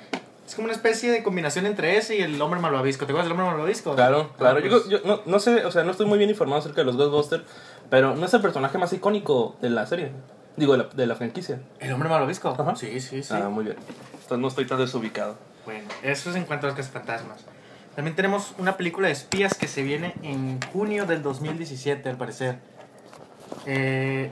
Es 0.52 0.56
como 0.56 0.66
una 0.66 0.74
especie 0.74 1.10
de 1.14 1.24
combinación 1.24 1.66
entre 1.66 1.96
ese 1.96 2.18
y 2.18 2.22
el 2.22 2.42
hombre 2.42 2.60
malvavisco. 2.60 3.06
¿Te 3.06 3.14
acuerdas 3.14 3.30
del 3.30 3.40
hombre 3.40 3.56
malvavisco? 3.56 3.96
Claro, 3.96 4.34
claro. 4.38 4.60
Ah, 4.60 4.62
Yo, 4.62 4.70
pues, 4.70 4.90
yo 4.90 5.00
no, 5.06 5.22
no 5.26 5.40
sé, 5.40 5.64
o 5.64 5.72
sea, 5.72 5.86
no 5.86 5.92
estoy 5.92 6.08
muy 6.08 6.18
bien 6.18 6.30
informado 6.30 6.60
acerca 6.60 6.82
de 6.82 6.84
los 6.88 6.98
Ghostbusters, 6.98 7.46
pero 7.90 8.18
no 8.18 8.26
es 8.26 8.34
el 8.34 8.42
personaje 8.42 8.78
más 8.78 8.92
icónico 8.92 9.56
de 9.62 9.70
la 9.70 9.86
serie. 9.86 10.12
Digo, 10.58 10.74
de 10.74 10.80
la, 10.80 10.90
de 10.90 11.08
la 11.08 11.16
franquicia. 11.16 11.62
¿El 11.80 11.94
hombre 11.94 12.10
malvavisco? 12.10 12.50
Ajá. 12.50 12.76
Sí, 12.76 13.00
sí, 13.00 13.24
sí. 13.24 13.34
Ah, 13.34 13.48
muy 13.48 13.64
bien. 13.64 13.78
Entonces 14.12 14.40
no 14.40 14.48
estoy 14.50 14.66
tan 14.68 14.78
desubicado. 14.78 15.38
Bueno, 15.64 15.88
eso 16.04 16.32
es 16.32 16.36
en 16.36 16.44
cuanto 16.44 16.68
a 16.68 16.72
los 16.72 16.76
cazafantasmas. 16.76 17.46
También 17.96 18.18
tenemos 18.18 18.54
una 18.58 18.76
película 18.76 19.08
de 19.08 19.14
espías 19.14 19.54
que 19.54 19.70
se 19.70 19.84
viene 19.84 20.16
en 20.22 20.60
junio 20.74 21.06
del 21.06 21.24
2017, 21.24 22.10
al 22.10 22.18
parecer. 22.18 22.60
Eh, 23.66 24.32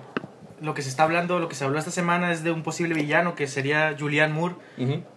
lo 0.61 0.73
que 0.73 0.81
se 0.81 0.89
está 0.89 1.03
hablando, 1.03 1.39
lo 1.39 1.47
que 1.49 1.55
se 1.55 1.63
habló 1.65 1.79
esta 1.79 1.91
semana 1.91 2.31
es 2.31 2.43
de 2.43 2.51
un 2.51 2.63
posible 2.63 2.93
villano 2.95 3.35
que 3.35 3.47
sería 3.47 3.95
Julianne 3.97 4.33
Moore. 4.33 4.55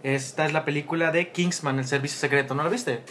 Esta 0.03 0.45
es 0.47 0.53
la 0.53 0.65
película 0.65 1.11
de 1.11 1.31
Kingsman, 1.33 1.79
el 1.79 1.87
servicio 1.87 2.19
secreto. 2.19 2.55
¿No 2.55 2.63
la 2.63 2.69
viste? 2.71 3.03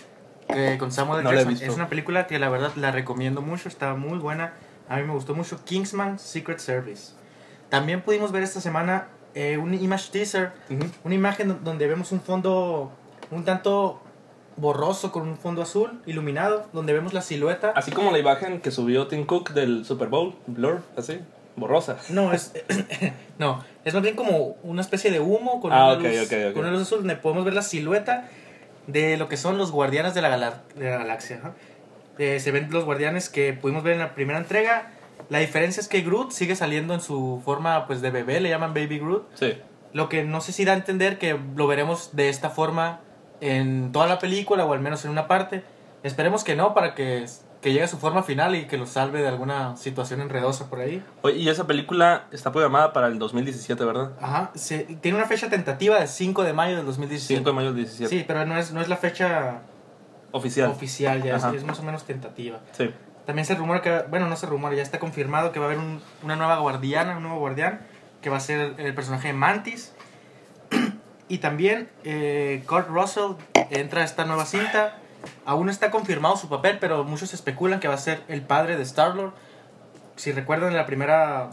Con 0.80 0.92
Samuel. 0.92 1.24
No. 1.24 1.32
Es 1.32 1.76
una 1.76 1.88
película 1.90 2.28
que 2.28 2.38
la 2.40 2.50
verdad 2.50 2.72
la 2.76 2.92
recomiendo 2.92 3.42
mucho, 3.42 3.70
está 3.70 3.94
muy 3.96 4.18
buena. 4.18 4.54
A 4.90 4.98
mí 4.98 5.04
me 5.04 5.14
gustó 5.14 5.34
mucho 5.36 5.64
Kingsman 5.64 6.20
Secret 6.20 6.60
Service. 6.60 7.14
También 7.70 8.02
pudimos 8.02 8.32
ver 8.34 8.44
esta 8.44 8.60
semana 8.60 9.08
eh, 9.34 9.58
un 9.58 9.74
image 9.74 10.10
teaser 10.12 10.52
una 11.06 11.16
imagen 11.16 11.48
do- 11.48 11.60
donde 11.64 11.88
vemos 11.88 12.12
un 12.12 12.20
fondo 12.20 12.92
un 13.30 13.46
tanto 13.46 14.02
borroso 14.58 15.14
con 15.14 15.26
un 15.26 15.38
fondo 15.38 15.62
azul 15.62 16.02
iluminado, 16.06 16.68
donde 16.74 16.92
vemos 16.92 17.14
la 17.14 17.22
silueta. 17.22 17.72
Así 17.74 17.92
como 17.92 18.12
la 18.12 18.20
imagen 18.20 18.60
que 18.60 18.72
subió 18.72 19.08
Tim 19.08 19.26
Cook 19.26 19.52
del 19.52 19.86
Super 19.86 20.10
Bowl, 20.10 20.36
Blur, 20.48 20.82
así, 20.98 21.20
borrosa. 21.56 21.98
No, 22.10 22.34
es 22.34 22.54
no, 23.40 23.64
es 23.86 23.94
más 23.94 24.04
bien 24.04 24.16
como 24.16 24.56
una 24.64 24.82
especie 24.82 25.12
de 25.12 25.20
humo 25.20 25.60
con, 25.62 25.72
Ah, 25.74 25.94
una, 25.98 26.10
ok, 26.10 26.16
luz, 26.16 26.30
con 26.54 26.64
una 26.64 26.72
luz 26.72 26.82
azul 26.84 27.00
donde 27.00 27.16
podemos 27.16 27.46
ver 27.46 27.54
la 27.54 27.62
silueta 27.62 28.30
de 28.88 29.18
lo 29.18 29.28
que 29.28 29.38
son 29.38 29.58
los 29.58 29.72
guardianes 29.72 30.14
de 30.14 30.22
la, 30.22 30.30
gala- 30.30 30.64
de 30.76 30.90
la 30.90 30.98
galaxia. 30.98 31.38
ajá. 31.40 31.54
Eh, 32.18 32.40
se 32.40 32.52
ven 32.52 32.68
los 32.72 32.84
guardianes 32.86 33.30
que 33.30 33.54
pudimos 33.54 33.84
ver 33.84 33.94
en 33.94 34.00
la 34.00 34.14
primera 34.14 34.38
entrega. 34.38 34.92
La 35.30 35.40
diferencia 35.40 35.80
es 35.82 35.88
que 35.88 36.02
Groot 36.02 36.32
sigue 36.32 36.56
saliendo 36.56 36.94
en 36.94 37.02
su 37.02 37.42
forma 37.46 37.88
pues 37.88 38.02
de 38.02 38.12
bebé, 38.12 38.40
le 38.42 38.50
llaman 38.50 38.74
Baby 38.74 39.00
Groot. 39.00 39.28
Sí. 39.36 39.58
Lo 39.94 40.10
que 40.10 40.24
no 40.24 40.42
sé 40.42 40.52
si 40.52 40.66
da 40.66 40.74
a 40.74 40.76
entender 40.76 41.18
que 41.18 41.40
lo 41.56 41.68
veremos 41.68 42.16
de 42.16 42.30
esta 42.30 42.50
forma 42.50 43.00
en 43.40 43.92
toda 43.92 44.08
la 44.08 44.20
película 44.20 44.66
o 44.66 44.74
al 44.74 44.80
menos 44.82 45.04
en 45.06 45.12
una 45.12 45.28
parte. 45.28 45.64
Esperemos 46.04 46.44
que 46.44 46.56
no 46.56 46.74
para 46.74 46.96
que, 46.96 47.26
que 47.62 47.72
llegue 47.72 47.84
a 47.84 47.88
su 47.88 47.98
forma 47.98 48.24
final 48.24 48.56
y 48.56 48.66
que 48.66 48.78
lo 48.78 48.86
salve 48.88 49.22
de 49.22 49.28
alguna 49.28 49.78
situación 49.78 50.20
enredosa 50.22 50.68
por 50.70 50.80
ahí. 50.80 51.04
Oye, 51.22 51.38
y 51.38 51.50
esa 51.50 51.68
película 51.68 52.26
está 52.32 52.52
programada 52.52 52.92
para 52.92 53.08
el 53.08 53.20
2017, 53.20 53.86
¿verdad? 53.86 54.12
Ajá, 54.20 54.52
se- 54.56 54.86
tiene 55.02 55.18
una 55.18 55.28
fecha 55.28 55.50
tentativa 55.50 56.00
de 56.00 56.08
5 56.08 56.44
de 56.44 56.54
mayo 56.54 56.78
del 56.78 56.86
2017. 56.88 57.38
5 57.38 57.50
de 57.52 57.56
mayo 57.56 57.68
del 57.74 57.78
17. 57.86 58.10
Sí, 58.10 58.24
pero 58.28 58.46
no 58.46 58.58
es, 58.58 58.72
no 58.74 58.82
es 58.82 58.90
la 58.90 58.98
fecha 58.98 59.62
Oficial. 60.32 60.70
oficial, 60.72 61.22
ya 61.22 61.36
es, 61.36 61.44
es 61.44 61.64
más 61.64 61.80
o 61.80 61.84
menos 61.84 62.04
tentativa. 62.06 62.60
Sí. 62.72 62.90
También 63.28 63.46
se 63.46 63.54
rumora 63.54 63.82
que, 63.82 64.06
bueno, 64.10 64.28
no 64.28 64.36
se 64.36 64.48
rumora, 64.48 64.76
ya 64.76 64.82
está 64.82 64.98
confirmado 64.98 65.52
que 65.52 65.60
va 65.60 65.66
a 65.68 65.70
haber 65.70 65.78
un- 65.80 66.02
una 66.24 66.36
nueva 66.36 66.58
guardiana, 66.58 67.18
un 67.18 67.24
nuevo 67.24 67.38
guardián, 67.40 67.82
que 68.22 68.30
va 68.32 68.38
a 68.38 68.40
ser 68.42 68.74
el 68.80 68.96
personaje 68.96 69.28
de 69.28 69.34
Mantis. 69.36 69.94
Y 71.28 71.38
también 71.38 71.90
eh, 72.04 72.62
Kurt 72.68 72.90
Russell 72.90 73.36
entra 73.70 74.02
a 74.02 74.04
esta 74.04 74.26
nueva 74.26 74.46
cinta. 74.46 74.98
Aún 75.46 75.66
no 75.66 75.72
está 75.72 75.92
confirmado 75.92 76.36
su 76.38 76.50
papel, 76.50 76.78
pero 76.80 77.04
muchos 77.04 77.34
especulan 77.34 77.80
que 77.80 77.88
va 77.88 77.94
a 77.96 77.98
ser 77.98 78.24
el 78.28 78.42
padre 78.42 78.78
de 78.78 78.84
Star-Lord. 78.84 79.34
Si 80.16 80.32
recuerdan, 80.32 80.70
en 80.70 80.78
la 80.78 80.86
primera, 80.86 81.50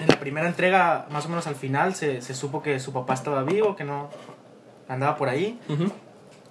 en 0.00 0.08
la 0.08 0.18
primera 0.20 0.46
entrega, 0.46 1.06
más 1.10 1.26
o 1.26 1.28
menos 1.28 1.46
al 1.46 1.56
final, 1.56 1.94
se, 1.94 2.20
se 2.22 2.34
supo 2.34 2.62
que 2.62 2.78
su 2.80 2.92
papá 2.92 3.14
estaba 3.14 3.42
vivo, 3.42 3.74
que 3.76 3.84
no 3.84 4.10
andaba 4.88 5.16
por 5.16 5.28
ahí. 5.28 5.58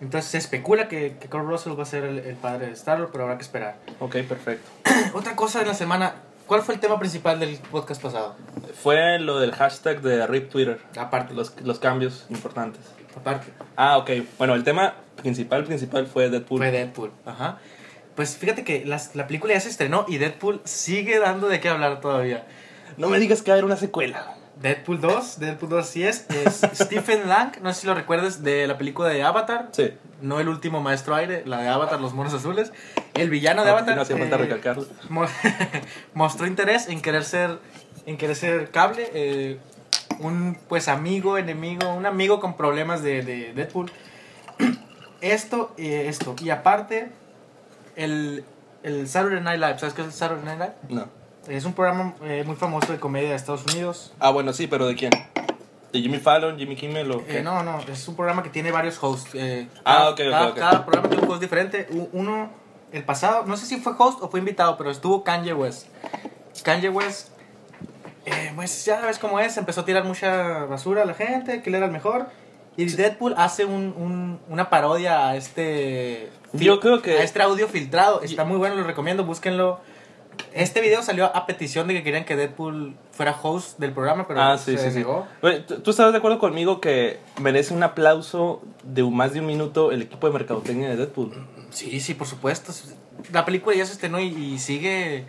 Entonces 0.01 0.29
se 0.31 0.37
especula 0.37 0.87
que, 0.89 1.15
que 1.17 1.29
Kurt 1.29 1.45
Russell 1.45 1.77
va 1.79 1.83
a 1.83 1.85
ser 1.85 2.03
el, 2.03 2.19
el 2.19 2.35
padre 2.35 2.67
de 2.67 2.73
Star-Lord, 2.73 3.09
pero 3.11 3.23
habrá 3.23 3.37
que 3.37 3.43
esperar. 3.43 3.77
Ok, 3.99 4.17
perfecto. 4.27 4.69
Otra 5.13 5.35
cosa 5.35 5.59
de 5.59 5.65
la 5.65 5.73
semana, 5.73 6.15
¿cuál 6.45 6.61
fue 6.61 6.73
el 6.75 6.81
tema 6.81 6.99
principal 6.99 7.39
del 7.39 7.57
podcast 7.71 8.01
pasado? 8.01 8.35
Fue 8.81 9.17
lo 9.19 9.39
del 9.39 9.53
hashtag 9.53 10.01
de 10.01 10.27
RIP 10.27 10.49
Twitter. 10.49 10.81
Aparte, 10.97 11.33
Los, 11.33 11.59
los 11.61 11.79
cambios 11.79 12.25
importantes. 12.29 12.81
aparte. 13.15 13.53
Ah, 13.77 13.97
ok. 13.97 14.09
Bueno, 14.37 14.55
el 14.55 14.63
tema 14.65 14.95
principal, 15.23 15.63
principal 15.63 16.05
fue 16.05 16.29
Deadpool. 16.29 16.59
Fue 16.59 16.71
Deadpool. 16.71 17.11
Ajá. 17.25 17.57
Pues 18.15 18.37
fíjate 18.37 18.63
que 18.63 18.85
las- 18.85 19.15
la 19.15 19.25
película 19.25 19.53
ya 19.53 19.59
se 19.59 19.69
estrenó 19.69 20.05
y 20.07 20.17
Deadpool 20.19 20.61
sigue 20.65 21.17
dando 21.19 21.47
de 21.47 21.59
qué 21.59 21.69
hablar 21.69 21.99
todavía. 21.99 22.45
No 22.97 23.09
me 23.09 23.17
digas 23.19 23.41
que 23.41 23.49
va 23.49 23.55
a 23.55 23.55
haber 23.55 23.65
una 23.65 23.77
secuela. 23.77 24.35
Deadpool 24.61 25.01
2, 25.01 25.39
Deadpool 25.39 25.69
2 25.69 25.87
sí 25.87 26.03
es, 26.05 26.27
es 26.29 26.61
Stephen 26.75 27.27
Lang, 27.27 27.53
no 27.63 27.73
sé 27.73 27.81
si 27.81 27.87
lo 27.87 27.95
recuerdas 27.95 28.43
de 28.43 28.67
la 28.67 28.77
película 28.77 29.09
de 29.09 29.23
Avatar, 29.23 29.69
Sí. 29.71 29.91
no 30.21 30.39
el 30.39 30.47
último 30.47 30.79
maestro 30.79 31.15
aire, 31.15 31.41
la 31.47 31.57
de 31.61 31.69
Avatar, 31.69 31.99
los 31.99 32.13
monos 32.13 32.35
azules, 32.35 32.71
el 33.15 33.31
villano 33.31 33.63
de 33.63 33.71
No, 33.71 33.77
Avatar 33.77 33.95
no 33.95 34.03
hacía 34.03 34.15
falta 34.17 34.35
eh, 34.35 34.39
recalcarlo. 34.39 34.85
mo- 35.09 35.25
mostró 36.13 36.45
interés 36.45 36.87
en 36.87 37.01
querer 37.01 37.23
ser, 37.23 37.57
en 38.05 38.15
querer 38.17 38.35
ser 38.35 38.69
cable, 38.69 39.09
eh, 39.15 39.57
un 40.19 40.55
pues 40.69 40.87
amigo, 40.87 41.39
enemigo, 41.39 41.91
un 41.91 42.05
amigo 42.05 42.39
con 42.39 42.55
problemas 42.55 43.01
de, 43.01 43.23
de 43.23 43.53
Deadpool. 43.53 43.91
Esto, 45.23 45.71
eh, 45.77 46.07
esto, 46.09 46.35
y 46.41 46.49
aparte, 46.49 47.09
el, 47.95 48.43
el 48.83 49.07
Saturday 49.07 49.39
Night 49.41 49.59
Live, 49.61 49.79
¿sabes 49.79 49.93
qué 49.93 50.01
es 50.01 50.07
el 50.07 50.13
Saturday 50.13 50.43
Night 50.43 50.59
Live? 50.59 50.73
No. 51.01 51.07
Es 51.47 51.63
un 51.63 51.71
programa 51.73 52.13
eh, 52.23 52.43
muy 52.45 52.57
famoso 52.57 52.91
de 52.91 52.99
comedia 52.99 53.29
de 53.29 53.35
Estados 53.35 53.63
Unidos. 53.73 54.13
Ah, 54.19 54.31
bueno, 54.31 54.51
sí, 54.51 54.67
pero 54.67 54.85
¿de 54.85 54.95
quién? 54.95 55.11
¿De 55.93 56.01
Jimmy 56.01 56.17
Fallon, 56.19 56.57
Jimmy 56.57 56.75
Kimmel 56.75 57.09
o 57.11 57.25
qué? 57.25 57.39
Eh, 57.39 57.41
no, 57.41 57.63
no, 57.63 57.79
es 57.81 58.05
un 58.07 58.15
programa 58.17 58.43
que 58.43 58.49
tiene 58.49 58.71
varios 58.71 59.01
hosts. 59.01 59.29
eh, 59.35 59.69
Ah, 59.85 59.93
cada- 59.95 60.09
ok, 60.09 60.19
ok, 60.19 60.29
cada, 60.31 60.47
ok. 60.49 60.55
cada 60.57 60.85
programa 60.85 61.07
tiene 61.09 61.23
un 61.23 61.31
host 61.31 61.41
diferente. 61.41 61.87
Uno, 62.11 62.49
el 62.91 63.03
pasado, 63.05 63.45
no 63.45 63.55
sé 63.55 63.65
si 63.65 63.77
fue 63.77 63.93
host 63.97 64.21
o 64.21 64.29
fue 64.29 64.39
invitado, 64.41 64.75
pero 64.77 64.91
estuvo 64.91 65.23
Kanye 65.23 65.53
West. 65.53 65.87
Kanye 66.63 66.89
West, 66.89 67.29
pues 68.55 68.83
ya 68.85 68.99
ves 69.01 69.19
cómo 69.19 69.39
es, 69.39 69.55
empezó 69.57 69.81
a 69.81 69.85
tirar 69.85 70.03
mucha 70.03 70.65
basura 70.65 71.03
a 71.03 71.05
la 71.05 71.13
gente, 71.13 71.61
que 71.61 71.69
él 71.69 71.75
era 71.75 71.85
el 71.85 71.91
mejor. 71.93 72.27
Y 72.77 72.85
Deadpool 72.85 73.35
hace 73.37 73.65
un, 73.65 73.93
un- 73.97 74.39
una 74.49 74.69
parodia 74.69 75.27
a 75.29 75.35
este... 75.37 76.29
Yo 76.53 76.79
creo 76.79 77.01
que- 77.01 77.17
A 77.19 77.23
este 77.23 77.41
audio 77.41 77.67
filtrado. 77.67 78.21
Está 78.21 78.43
muy 78.45 78.57
bueno, 78.57 78.75
lo 78.75 78.83
recomiendo, 78.83 79.23
búsquenlo. 79.25 79.79
Este 80.53 80.81
video 80.81 81.03
salió 81.03 81.25
a 81.35 81.45
petición 81.45 81.87
de 81.87 81.93
que 81.93 82.03
querían 82.03 82.25
que 82.25 82.35
Deadpool 82.35 82.95
fuera 83.11 83.35
host 83.39 83.77
del 83.79 83.91
programa, 83.93 84.27
pero 84.27 84.41
Ah, 84.41 84.57
sí, 84.57 84.77
se 84.77 84.89
sí, 84.91 84.97
negó. 84.97 85.27
¿tú 85.67 85.79
tú 85.81 85.91
estás 85.91 86.11
de 86.11 86.17
acuerdo 86.17 86.39
conmigo 86.39 86.81
que 86.81 87.19
merece 87.39 87.73
un 87.75 87.83
aplauso 87.83 88.63
de 88.83 89.03
más 89.03 89.33
de 89.33 89.41
un 89.41 89.45
minuto 89.45 89.91
el 89.91 90.01
equipo 90.01 90.25
de 90.25 90.33
mercadotecnia 90.33 90.89
de 90.89 90.95
Deadpool? 90.95 91.31
Sí, 91.69 91.99
sí, 91.99 92.15
por 92.15 92.25
supuesto. 92.25 92.73
La 93.31 93.45
película 93.45 93.75
ya 93.75 93.85
se 93.85 93.93
estrenó 93.93 94.19
y, 94.19 94.25
y 94.27 94.57
sigue 94.59 95.25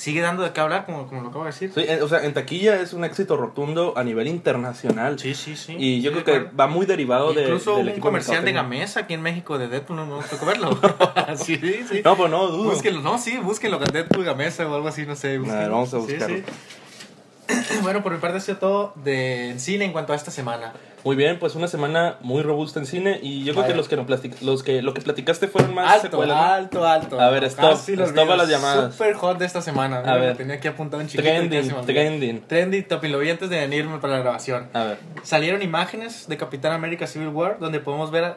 sigue 0.00 0.22
dando 0.22 0.42
de 0.42 0.52
qué 0.52 0.60
hablar, 0.60 0.86
como, 0.86 1.06
como 1.06 1.20
lo 1.20 1.28
acabo 1.28 1.44
de 1.44 1.50
decir. 1.50 1.70
Sí, 1.74 1.82
eh, 1.86 2.00
o 2.00 2.08
sea, 2.08 2.24
en 2.24 2.32
taquilla 2.32 2.80
es 2.80 2.94
un 2.94 3.04
éxito 3.04 3.36
rotundo 3.36 3.92
a 3.96 4.02
nivel 4.02 4.28
internacional. 4.28 5.18
sí, 5.18 5.34
sí. 5.34 5.56
sí. 5.56 5.76
Y 5.78 6.00
yo 6.00 6.10
Sí, 6.12 6.22
creo 6.22 6.24
que 6.48 6.56
va 6.56 6.66
muy 6.68 6.86
derivado 6.86 7.34
de, 7.34 7.42
Incluso 7.42 7.72
del 7.76 7.82
un 7.82 7.88
equipo 7.90 8.06
comercial 8.06 8.42
de. 8.44 8.52
Gamesa 8.52 9.00
aquí 9.00 9.12
en 9.14 9.20
México 9.22 9.58
de 9.58 9.68
Deadpool, 9.68 9.96
no, 9.96 10.06
no 10.06 10.18
me 10.20 10.24
tocó 10.26 10.46
verlo. 10.46 10.70
sí, 11.36 11.56
sí. 11.88 12.00
No, 12.04 12.16
pues 12.16 12.30
no, 12.30 12.46
dudo. 12.48 12.70
Búsquenlo, 12.70 13.02
no, 13.02 13.18
sí, 13.18 13.36
búsquenlo, 13.36 13.78
Deadpool 13.78 14.24
Gamesa 14.24 14.66
o 14.66 14.74
algo 14.74 14.88
así, 14.88 15.04
no 15.04 15.14
sé. 15.16 15.36
búsquenlo. 15.38 15.70
vamos 15.70 15.92
a 15.92 16.00
Sí, 16.00 16.06
buscarlo. 16.12 16.36
sí. 16.38 16.44
bueno, 17.82 18.02
por 18.02 18.12
mi 18.12 18.18
parte 18.18 18.38
ha 18.38 18.40
sido 18.40 18.58
todo 18.58 18.92
de 19.04 19.54
cine 19.58 19.84
en 19.84 19.92
cuanto 19.92 20.12
a 20.12 20.16
esta 20.16 20.30
semana. 20.30 20.72
Muy 21.02 21.16
bien, 21.16 21.38
pues 21.38 21.54
una 21.54 21.66
semana 21.66 22.16
muy 22.20 22.42
robusta 22.42 22.78
en 22.78 22.84
cine 22.84 23.18
y 23.22 23.42
yo 23.44 23.54
creo 23.54 23.66
que 23.66 23.74
los 23.74 23.88
que, 23.88 23.96
no 23.96 24.06
plastic- 24.06 24.40
los 24.42 24.62
que 24.62 24.82
lo 24.82 24.92
que 24.92 25.00
platicaste 25.00 25.48
fueron 25.48 25.74
más 25.74 25.90
Alto, 25.94 26.08
secuelas, 26.08 26.36
¿no? 26.36 26.42
alto, 26.52 26.86
alto. 26.86 27.20
A 27.20 27.30
ver, 27.30 27.44
stop, 27.44 27.72
stop 27.72 28.30
a 28.30 28.36
las 28.36 28.48
llamadas. 28.48 28.92
Super 28.94 29.14
hot 29.14 29.38
de 29.38 29.46
esta 29.46 29.62
semana. 29.62 29.98
A 29.98 30.02
Mira, 30.02 30.14
ver. 30.16 30.30
lo 30.32 30.36
tenía 30.36 30.56
aquí 30.56 30.68
apuntado 30.68 31.00
en 31.00 31.08
chiquito. 31.08 31.26
y 31.26 31.32
Trending, 31.32 31.58
olvidó. 31.72 31.80
trending. 31.86 32.40
Trendy, 32.42 32.82
Topi, 32.82 33.08
lo 33.08 33.18
vi 33.18 33.30
antes 33.30 33.48
de 33.48 33.60
venirme 33.60 33.98
para 33.98 34.14
la 34.14 34.18
grabación. 34.20 34.68
A 34.74 34.84
ver. 34.84 34.98
Salieron 35.22 35.62
imágenes 35.62 36.28
de 36.28 36.36
Capitán 36.36 36.72
América 36.72 37.06
Civil 37.06 37.28
War 37.28 37.58
donde 37.58 37.80
podemos 37.80 38.10
ver. 38.10 38.24
a- 38.24 38.36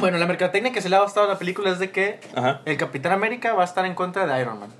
Bueno, 0.00 0.18
la 0.18 0.26
mercadotecnia 0.26 0.72
que 0.72 0.82
se 0.82 0.88
le 0.88 0.96
ha 0.96 1.02
gustado 1.02 1.26
a 1.26 1.28
la 1.32 1.38
película 1.38 1.70
es 1.70 1.78
de 1.78 1.90
que 1.90 2.18
Ajá. 2.34 2.60
el 2.64 2.76
Capitán 2.76 3.12
América 3.12 3.54
va 3.54 3.62
a 3.62 3.64
estar 3.64 3.84
en 3.86 3.94
contra 3.94 4.26
de 4.26 4.40
Iron 4.40 4.58
Man. 4.58 4.70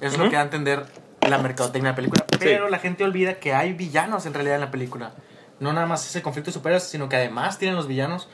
Es 0.00 0.18
lo 0.18 0.24
que 0.28 0.34
da 0.36 0.42
a 0.42 0.44
entender 0.44 0.84
la 1.28 1.38
mercadotecnia 1.38 1.90
de 1.90 1.92
la 1.92 1.96
película. 1.96 2.24
Pero 2.38 2.68
la 2.68 2.78
gente 2.78 3.04
olvida 3.04 3.34
que 3.34 3.54
hay 3.54 3.72
villanos 3.74 4.26
en 4.26 4.34
realidad 4.34 4.56
en 4.56 4.60
la 4.62 4.70
película. 4.72 5.12
No 5.60 5.72
nada 5.72 5.86
más 5.86 6.06
ese 6.06 6.22
conflicto 6.22 6.50
de 6.50 6.54
superhéroes, 6.54 6.84
sino 6.84 7.08
que 7.08 7.16
además 7.16 7.58
tienen 7.58 7.76
los 7.76 7.86
villanos. 7.86 8.28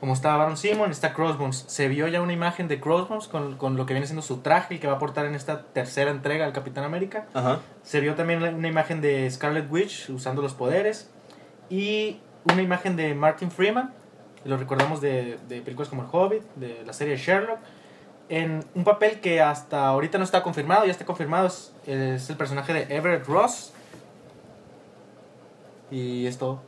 Como 0.00 0.14
está 0.14 0.34
Baron 0.34 0.56
Simon, 0.56 0.90
está 0.90 1.12
Crossbones. 1.12 1.64
Se 1.66 1.86
vio 1.88 2.08
ya 2.08 2.22
una 2.22 2.32
imagen 2.32 2.68
de 2.68 2.80
Crossbones 2.80 3.28
con, 3.28 3.58
con 3.58 3.76
lo 3.76 3.84
que 3.84 3.92
viene 3.92 4.06
siendo 4.06 4.22
su 4.22 4.38
traje, 4.38 4.74
el 4.74 4.80
que 4.80 4.86
va 4.86 4.94
a 4.94 4.98
portar 4.98 5.26
en 5.26 5.34
esta 5.34 5.64
tercera 5.64 6.10
entrega 6.10 6.46
al 6.46 6.54
Capitán 6.54 6.84
América. 6.84 7.26
Ajá. 7.34 7.58
Se 7.82 8.00
vio 8.00 8.14
también 8.14 8.42
una 8.42 8.68
imagen 8.68 9.02
de 9.02 9.30
Scarlet 9.30 9.70
Witch 9.70 10.08
usando 10.08 10.40
los 10.40 10.54
poderes. 10.54 11.10
Y 11.68 12.20
una 12.50 12.62
imagen 12.62 12.96
de 12.96 13.14
Martin 13.14 13.50
Freeman. 13.50 13.92
Lo 14.44 14.56
recordamos 14.56 15.02
de, 15.02 15.38
de 15.48 15.60
películas 15.60 15.90
como 15.90 16.02
El 16.02 16.08
Hobbit, 16.10 16.42
de 16.54 16.82
la 16.86 16.94
serie 16.94 17.18
Sherlock. 17.18 17.58
En 18.30 18.64
un 18.74 18.84
papel 18.84 19.20
que 19.20 19.42
hasta 19.42 19.86
ahorita 19.88 20.16
no 20.16 20.24
está 20.24 20.42
confirmado, 20.42 20.86
ya 20.86 20.92
está 20.92 21.04
confirmado, 21.04 21.48
es, 21.48 21.74
es 21.86 22.30
el 22.30 22.36
personaje 22.36 22.72
de 22.72 22.96
Everett 22.96 23.26
Ross. 23.26 23.74
Y 25.90 26.26
esto 26.26 26.62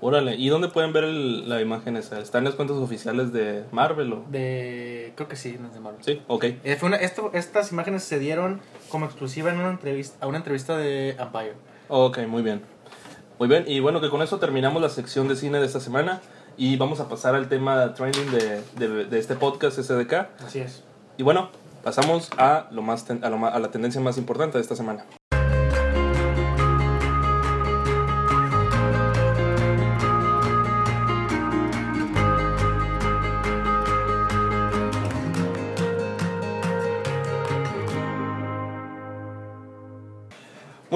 Órale, 0.00 0.36
¿y 0.36 0.48
dónde 0.48 0.68
pueden 0.68 0.92
ver 0.92 1.04
el- 1.04 1.48
la 1.48 1.60
imagen 1.62 1.96
esa? 1.96 2.18
¿Están 2.20 2.40
en 2.40 2.44
las 2.46 2.54
cuentas 2.54 2.76
oficiales 2.76 3.32
de 3.32 3.64
Marvel 3.72 4.12
o...? 4.12 4.24
de... 4.28 5.12
creo 5.16 5.26
que 5.28 5.36
sí, 5.36 5.56
no 5.58 5.68
es 5.68 5.74
de 5.74 5.80
Marvel. 5.80 6.02
Sí, 6.04 6.20
ok. 6.28 6.44
Eh, 6.64 6.76
fue 6.78 6.88
una- 6.88 6.98
esto, 6.98 7.30
estas 7.32 7.72
imágenes 7.72 8.04
se 8.04 8.18
dieron 8.18 8.60
como 8.90 9.06
exclusiva 9.06 9.50
en 9.50 9.58
una 9.58 9.70
entrevista, 9.70 10.16
a 10.20 10.26
una 10.28 10.36
entrevista 10.38 10.76
de 10.76 11.10
Empire. 11.12 11.54
Ok, 11.88 12.18
muy 12.28 12.42
bien. 12.42 12.62
Muy 13.38 13.48
bien, 13.48 13.64
y 13.66 13.80
bueno, 13.80 14.00
que 14.00 14.10
con 14.10 14.20
eso 14.22 14.38
terminamos 14.38 14.80
la 14.82 14.88
sección 14.90 15.28
de 15.28 15.36
cine 15.36 15.60
de 15.60 15.66
esta 15.66 15.80
semana 15.80 16.20
y 16.58 16.76
vamos 16.76 17.00
a 17.00 17.08
pasar 17.08 17.34
al 17.34 17.48
tema 17.48 17.92
trending 17.94 18.30
de, 18.30 18.62
de, 18.76 19.04
de 19.06 19.18
este 19.18 19.34
podcast 19.34 19.78
SDK. 19.78 20.12
Así 20.46 20.60
es. 20.60 20.84
Y 21.18 21.22
bueno, 21.22 21.50
pasamos 21.82 22.30
a, 22.38 22.68
lo 22.70 22.82
más 22.82 23.04
ten- 23.06 23.24
a, 23.24 23.30
lo 23.30 23.44
a 23.46 23.58
la 23.58 23.70
tendencia 23.70 24.00
más 24.00 24.18
importante 24.18 24.58
de 24.58 24.62
esta 24.62 24.76
semana. 24.76 25.04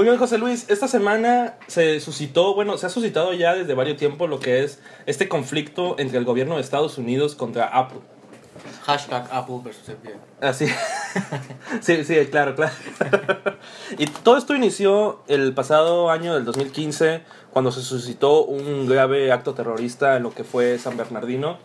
Muy 0.00 0.06
bien, 0.06 0.18
José 0.18 0.38
Luis. 0.38 0.64
Esta 0.70 0.88
semana 0.88 1.58
se 1.66 2.00
suscitó, 2.00 2.54
bueno, 2.54 2.78
se 2.78 2.86
ha 2.86 2.88
suscitado 2.88 3.34
ya 3.34 3.54
desde 3.54 3.74
varios 3.74 3.98
tiempos 3.98 4.30
lo 4.30 4.40
que 4.40 4.64
es 4.64 4.80
este 5.04 5.28
conflicto 5.28 5.96
entre 5.98 6.16
el 6.16 6.24
gobierno 6.24 6.54
de 6.54 6.62
Estados 6.62 6.96
Unidos 6.96 7.34
contra 7.34 7.66
Apple. 7.66 8.00
Hashtag 8.86 9.28
Apple 9.30 9.56
versus 9.62 9.84
FBI. 9.84 10.14
Así. 10.40 10.68
sí, 11.82 12.02
sí, 12.04 12.16
claro, 12.30 12.54
claro. 12.54 12.72
y 13.98 14.06
todo 14.06 14.38
esto 14.38 14.54
inició 14.54 15.22
el 15.28 15.52
pasado 15.52 16.10
año 16.10 16.32
del 16.34 16.46
2015, 16.46 17.20
cuando 17.52 17.72
se 17.72 17.82
suscitó 17.82 18.44
un 18.44 18.86
grave 18.88 19.32
acto 19.32 19.54
terrorista 19.54 20.16
en 20.16 20.22
lo 20.22 20.32
que 20.32 20.44
fue 20.44 20.78
San 20.78 20.96
Bernardino. 20.96 21.58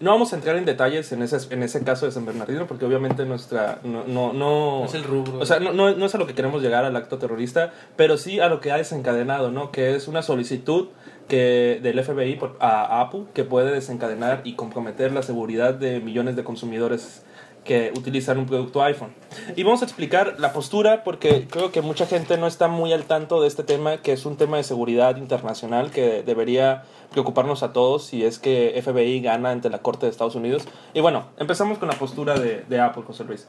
No 0.00 0.10
vamos 0.12 0.32
a 0.32 0.36
entrar 0.36 0.56
en 0.56 0.64
detalles 0.64 1.12
en 1.12 1.22
ese, 1.22 1.36
en 1.54 1.62
ese 1.62 1.84
caso 1.84 2.06
de 2.06 2.12
San 2.12 2.24
Bernardino, 2.24 2.66
porque 2.66 2.84
obviamente 2.86 3.24
nuestra. 3.26 3.80
No, 3.84 4.04
no, 4.06 4.32
no, 4.32 4.80
No 4.80 4.84
es 4.86 4.94
el 4.94 5.04
rubro. 5.04 5.38
O 5.38 5.46
sea, 5.46 5.60
no, 5.60 5.72
no, 5.72 5.94
no 5.94 6.06
es 6.06 6.14
a 6.14 6.18
lo 6.18 6.26
que 6.26 6.34
queremos 6.34 6.62
llegar 6.62 6.84
al 6.84 6.96
acto 6.96 7.18
terrorista, 7.18 7.72
pero 7.96 8.16
sí 8.16 8.40
a 8.40 8.48
lo 8.48 8.60
que 8.60 8.72
ha 8.72 8.76
desencadenado, 8.78 9.50
¿no? 9.50 9.70
Que 9.70 9.94
es 9.94 10.08
una 10.08 10.22
solicitud 10.22 10.88
que 11.28 11.78
del 11.82 12.02
FBI 12.02 12.36
por- 12.36 12.56
a 12.60 13.00
Apple 13.02 13.24
que 13.34 13.44
puede 13.44 13.70
desencadenar 13.72 14.40
y 14.44 14.54
comprometer 14.54 15.12
la 15.12 15.22
seguridad 15.22 15.74
de 15.74 16.00
millones 16.00 16.34
de 16.34 16.44
consumidores 16.44 17.22
que 17.64 17.92
utilizan 17.96 18.38
un 18.38 18.46
producto 18.46 18.82
iPhone. 18.82 19.12
Y 19.56 19.62
vamos 19.62 19.82
a 19.82 19.84
explicar 19.84 20.36
la 20.38 20.52
postura 20.52 21.04
porque 21.04 21.46
creo 21.48 21.70
que 21.70 21.82
mucha 21.82 22.06
gente 22.06 22.36
no 22.38 22.46
está 22.46 22.68
muy 22.68 22.92
al 22.92 23.04
tanto 23.04 23.40
de 23.40 23.48
este 23.48 23.62
tema, 23.62 23.98
que 23.98 24.12
es 24.12 24.26
un 24.26 24.36
tema 24.36 24.56
de 24.56 24.64
seguridad 24.64 25.16
internacional 25.16 25.90
que 25.90 26.22
debería 26.22 26.84
preocuparnos 27.10 27.62
a 27.62 27.72
todos 27.72 28.04
si 28.04 28.24
es 28.24 28.38
que 28.38 28.80
FBI 28.82 29.20
gana 29.20 29.50
ante 29.50 29.68
la 29.68 29.78
Corte 29.78 30.06
de 30.06 30.10
Estados 30.10 30.34
Unidos. 30.34 30.64
Y 30.94 31.00
bueno, 31.00 31.26
empezamos 31.38 31.78
con 31.78 31.88
la 31.88 31.94
postura 31.94 32.38
de, 32.38 32.80
Apple, 32.80 33.02
José 33.06 33.24
Luis. 33.24 33.48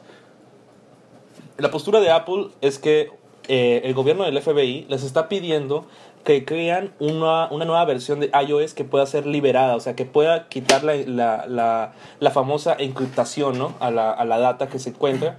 La 1.58 1.70
postura 1.70 2.00
de 2.00 2.10
Apple 2.10 2.48
es 2.60 2.78
que 2.78 3.10
eh, 3.48 3.82
el 3.84 3.94
gobierno 3.94 4.24
del 4.24 4.40
FBI 4.40 4.86
les 4.88 5.02
está 5.02 5.28
pidiendo 5.28 5.86
que 6.24 6.44
crean 6.44 6.92
una, 7.00 7.48
una 7.50 7.64
nueva 7.64 7.84
versión 7.84 8.20
de 8.20 8.30
iOS 8.46 8.74
que 8.74 8.84
pueda 8.84 9.06
ser 9.06 9.26
liberada, 9.26 9.74
o 9.74 9.80
sea, 9.80 9.96
que 9.96 10.04
pueda 10.04 10.48
quitar 10.48 10.84
la, 10.84 10.94
la, 11.48 11.92
la, 12.20 12.30
famosa 12.30 12.76
encriptación 12.78 13.58
¿no? 13.58 13.74
a, 13.80 13.90
la, 13.90 14.12
a 14.12 14.24
la 14.24 14.38
data 14.38 14.68
que 14.68 14.78
se 14.78 14.90
encuentra, 14.90 15.38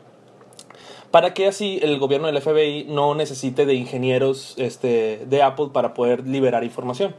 para 1.12 1.34
que 1.34 1.48
así 1.48 1.80
el 1.82 2.00
gobierno 2.00 2.28
del 2.28 2.42
FBI 2.42 2.88
no 2.90 3.16
necesite 3.16 3.66
de 3.66 3.75
ingenieros 3.75 4.56
este, 4.58 5.25
de 5.25 5.42
Apple 5.42 5.68
para 5.72 5.94
poder 5.94 6.28
liberar 6.28 6.63
información. 6.63 7.16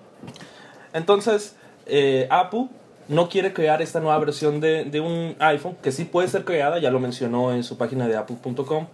Entonces, 0.93 1.57
eh, 1.87 2.27
Apple 2.31 2.69
no 3.09 3.29
quiere 3.29 3.53
crear 3.53 3.83
esta 3.83 4.01
nueva 4.01 4.19
versión 4.19 4.61
de, 4.61 4.85
de 4.85 5.01
un 5.01 5.37
iPhone, 5.39 5.77
que 5.83 5.93
sí 5.93 6.05
puede 6.05 6.29
ser 6.29 6.45
creada, 6.45 6.79
ya 6.79 6.91
lo 6.91 7.01
mencionó 7.01 7.53
en 7.53 7.63
su 7.65 7.79
página 7.79 8.09
de 8.09 8.17
apple.com, 8.17 8.89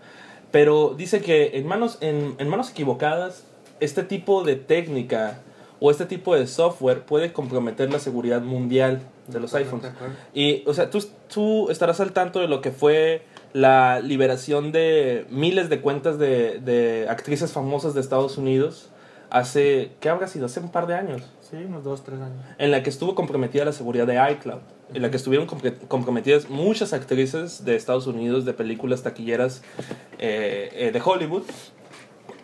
pero 0.51 0.95
dice 0.97 1.21
que 1.21 1.59
en 1.59 1.67
manos, 1.67 1.99
en, 2.01 2.35
en 2.39 2.49
manos 2.49 2.71
equivocadas, 2.71 3.45
este 3.81 4.03
tipo 4.03 4.45
de 4.45 4.57
técnica 4.57 5.41
o 5.81 5.91
este 5.91 6.07
tipo 6.07 6.35
de 6.35 6.47
software 6.47 7.05
puede 7.05 7.33
comprometer 7.33 7.91
la 7.91 7.99
seguridad 7.99 8.43
mundial 8.43 9.01
de 9.29 9.41
los 9.41 9.55
iPhones. 9.55 9.91
Y, 10.35 10.63
o 10.67 10.75
sea, 10.75 10.91
tú, 10.91 11.05
tú 11.33 11.71
estarás 11.71 12.01
al 12.01 12.13
tanto 12.13 12.41
de 12.41 12.49
lo 12.49 12.61
que 12.61 12.71
fue 12.71 13.23
la 13.53 14.01
liberación 14.01 14.73
de 14.73 15.27
miles 15.31 15.69
de 15.69 15.81
cuentas 15.81 16.19
de, 16.19 16.61
de 16.61 17.07
actrices 17.09 17.53
famosas 17.53 17.95
de 17.95 18.01
Estados 18.01 18.37
Unidos 18.39 18.91
hace, 19.31 19.93
¿qué 20.01 20.09
habrá 20.09 20.27
sido? 20.27 20.47
Hace 20.47 20.61
un 20.61 20.71
par 20.71 20.87
de 20.87 20.95
años. 20.95 21.23
Sí, 21.41 21.57
unos 21.57 21.85
dos, 21.85 22.05
tres 22.05 22.21
años. 22.21 22.45
En 22.59 22.71
la 22.71 22.83
que 22.83 22.91
estuvo 22.91 23.15
comprometida 23.15 23.65
la 23.65 23.73
seguridad 23.73 24.07
de 24.07 24.21
iCloud. 24.33 24.61
En 24.93 25.03
la 25.03 25.11
que 25.11 25.17
estuvieron 25.17 25.47
comprometidas 25.47 26.51
muchas 26.51 26.93
actrices 26.93 27.65
de 27.65 27.77
Estados 27.77 28.07
Unidos 28.09 28.45
de 28.45 28.53
películas 28.53 29.03
taquilleras 29.03 29.63
eh, 30.19 30.71
eh, 30.73 30.91
de 30.93 31.01
Hollywood. 31.03 31.45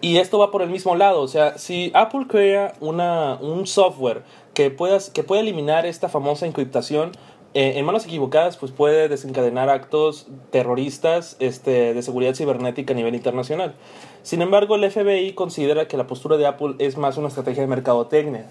Y 0.06 0.18
esto 0.18 0.38
va 0.38 0.52
por 0.52 0.62
el 0.62 0.70
mismo 0.70 0.94
lado, 0.94 1.20
o 1.20 1.26
sea, 1.26 1.58
si 1.58 1.90
Apple 1.92 2.26
crea 2.28 2.74
una, 2.78 3.38
un 3.40 3.66
software 3.66 4.22
que, 4.54 4.70
puedas, 4.70 5.10
que 5.10 5.24
puede 5.24 5.40
eliminar 5.40 5.84
esta 5.84 6.08
famosa 6.08 6.46
encriptación, 6.46 7.10
eh, 7.54 7.72
en 7.74 7.84
manos 7.84 8.04
equivocadas, 8.04 8.56
pues 8.56 8.70
puede 8.70 9.08
desencadenar 9.08 9.68
actos 9.68 10.28
terroristas 10.52 11.34
este, 11.40 11.92
de 11.92 12.02
seguridad 12.02 12.36
cibernética 12.36 12.92
a 12.94 12.96
nivel 12.96 13.16
internacional. 13.16 13.74
Sin 14.22 14.42
embargo, 14.42 14.76
el 14.76 14.88
FBI 14.88 15.32
considera 15.32 15.88
que 15.88 15.96
la 15.96 16.06
postura 16.06 16.36
de 16.36 16.46
Apple 16.46 16.76
es 16.78 16.96
más 16.96 17.16
una 17.16 17.26
estrategia 17.26 17.62
de 17.62 17.66
mercadotecnia. 17.66 18.46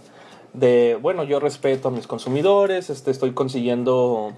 De, 0.51 0.99
bueno, 1.01 1.23
yo 1.23 1.39
respeto 1.39 1.87
a 1.87 1.91
mis 1.91 2.05
consumidores, 2.05 2.89
este, 2.89 3.11
estoy 3.11 3.31
consiguiendo 3.31 4.33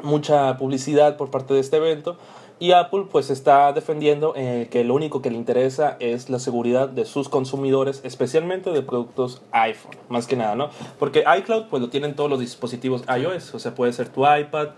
mucha 0.00 0.56
publicidad 0.58 1.16
por 1.16 1.28
parte 1.32 1.54
de 1.54 1.60
este 1.60 1.78
evento 1.78 2.16
y 2.58 2.72
Apple 2.72 3.04
pues 3.10 3.30
está 3.30 3.72
defendiendo 3.72 4.32
eh, 4.36 4.68
que 4.70 4.82
lo 4.84 4.94
único 4.94 5.20
que 5.20 5.30
le 5.30 5.36
interesa 5.36 5.96
es 6.00 6.30
la 6.30 6.38
seguridad 6.38 6.88
de 6.88 7.04
sus 7.04 7.28
consumidores, 7.28 8.00
especialmente 8.02 8.70
de 8.70 8.82
productos 8.82 9.42
iPhone, 9.52 9.96
más 10.08 10.26
que 10.26 10.36
nada, 10.36 10.54
¿no? 10.54 10.70
Porque 10.98 11.24
iCloud 11.38 11.64
pues 11.68 11.82
lo 11.82 11.90
tienen 11.90 12.16
todos 12.16 12.30
los 12.30 12.40
dispositivos 12.40 13.02
iOS, 13.08 13.54
o 13.54 13.58
sea, 13.58 13.74
puede 13.74 13.92
ser 13.92 14.08
tu 14.08 14.26
iPad, 14.26 14.68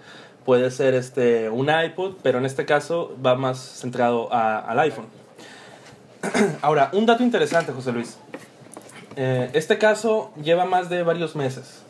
puede 0.45 0.71
ser 0.71 0.95
este 0.95 1.51
un 1.51 1.69
iPod, 1.69 2.15
pero 2.23 2.39
en 2.39 2.47
este 2.47 2.65
caso 2.65 3.15
va 3.25 3.35
más 3.37 3.59
centrado 3.59 4.33
al 4.33 4.79
iPhone. 4.81 5.07
Ahora, 6.63 6.91
un 6.93 7.07
dato 7.07 7.23
interesante, 7.23 7.73
José 7.73 7.93
Luis. 7.93 8.19
Eh, 9.15 9.51
este 9.53 9.79
caso 9.79 10.33
lleva 10.43 10.65
más 10.65 10.89
de 10.89 11.03
varios 11.03 11.37
meses. 11.37 11.83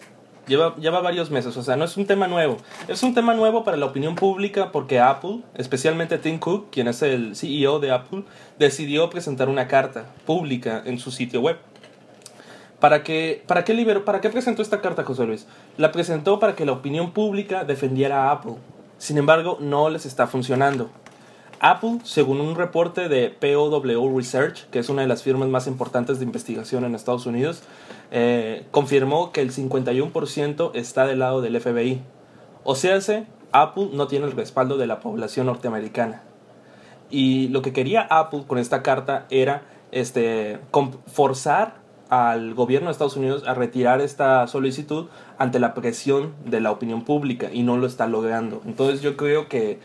Lleva, 0.49 0.75
lleva 0.77 1.01
varios 1.01 1.31
meses, 1.31 1.57
o 1.59 1.63
sea, 1.63 1.77
no 1.77 1.85
es 1.85 1.97
un 1.99 2.07
tema 2.07 2.27
nuevo. 2.27 2.57
Es 2.89 3.03
un 3.03 3.15
tema 3.15 3.35
nuevo 3.35 3.65
para 3.65 3.77
la 3.77 3.85
opinión 3.87 4.15
pública 4.15 4.73
porque 4.73 4.99
Apple, 4.99 5.41
especialmente 5.55 6.17
Tim 6.19 6.39
Cook, 6.39 6.71
quien 6.71 6.89
es 6.89 7.03
el 7.03 7.37
CEO 7.37 7.79
de 7.81 7.91
Apple, 7.93 8.25
decidió 8.59 9.11
presentar 9.11 9.49
una 9.51 9.69
carta 9.69 10.07
pública 10.25 10.83
en 10.87 10.99
su 10.99 11.11
sitio 11.11 11.43
web. 11.43 11.59
¿Para 12.81 13.03
qué, 13.03 13.43
para, 13.47 13.65
qué 13.65 13.75
liberó- 13.75 14.05
¿Para 14.05 14.21
qué 14.21 14.31
presentó 14.31 14.63
esta 14.63 14.81
carta, 14.81 15.05
José 15.05 15.27
Luis? 15.27 15.47
La 15.77 15.93
presentó 15.93 16.39
para 16.39 16.55
que 16.55 16.65
la 16.65 16.73
opinión 16.73 17.11
pública 17.13 17.65
defendiera 17.65 18.25
a 18.29 18.33
Apple. 18.33 18.55
Sin 18.99 19.19
embargo, 19.19 19.59
no 19.61 19.91
les 19.91 20.07
está 20.07 20.27
funcionando. 20.29 20.89
Apple, 21.61 21.99
según 22.05 22.41
un 22.41 22.55
reporte 22.55 23.09
de 23.09 23.31
POW 23.31 24.17
Research, 24.17 24.69
que 24.71 24.79
es 24.79 24.89
una 24.89 25.03
de 25.03 25.09
las 25.09 25.23
firmas 25.23 25.49
más 25.49 25.67
importantes 25.67 26.19
de 26.19 26.25
investigación 26.25 26.85
en 26.85 26.95
Estados 26.95 27.27
Unidos, 27.27 27.63
eh, 28.11 28.67
confirmó 28.71 29.33
que 29.33 29.41
el 29.41 29.53
51% 29.53 30.71
está 30.75 31.07
del 31.07 31.19
lado 31.19 31.41
del 31.41 31.61
FBI. 31.61 32.01
O 32.65 32.75
sea, 32.75 33.01
se, 33.01 33.27
Apple 33.53 33.91
no 33.93 34.07
tiene 34.07 34.27
el 34.27 34.33
respaldo 34.33 34.77
de 34.77 34.87
la 34.87 35.01
población 35.01 35.47
norteamericana. 35.47 36.23
Y 37.11 37.49
lo 37.49 37.63
que 37.63 37.73
quería 37.73 38.03
Apple 38.03 38.45
con 38.47 38.59
esta 38.59 38.83
carta 38.83 39.27
era 39.31 39.63
este, 39.91 40.61
forzar 41.07 41.75
al 42.09 42.55
gobierno 42.55 42.89
de 42.89 42.93
Estados 42.93 43.17
Unidos 43.17 43.45
a 43.47 43.55
retirar 43.55 44.01
esta 44.01 44.47
solicitud 44.47 45.07
ante 45.39 45.59
la 45.61 45.73
presión 45.75 46.35
de 46.45 46.61
la 46.61 46.71
opinión 46.73 47.05
pública 47.05 47.49
y 47.53 47.63
no 47.63 47.77
lo 47.77 47.87
está 47.87 48.07
logrando. 48.09 48.61
Entonces 48.67 49.01
yo 49.03 49.17
creo 49.17 49.49
que 49.49 49.79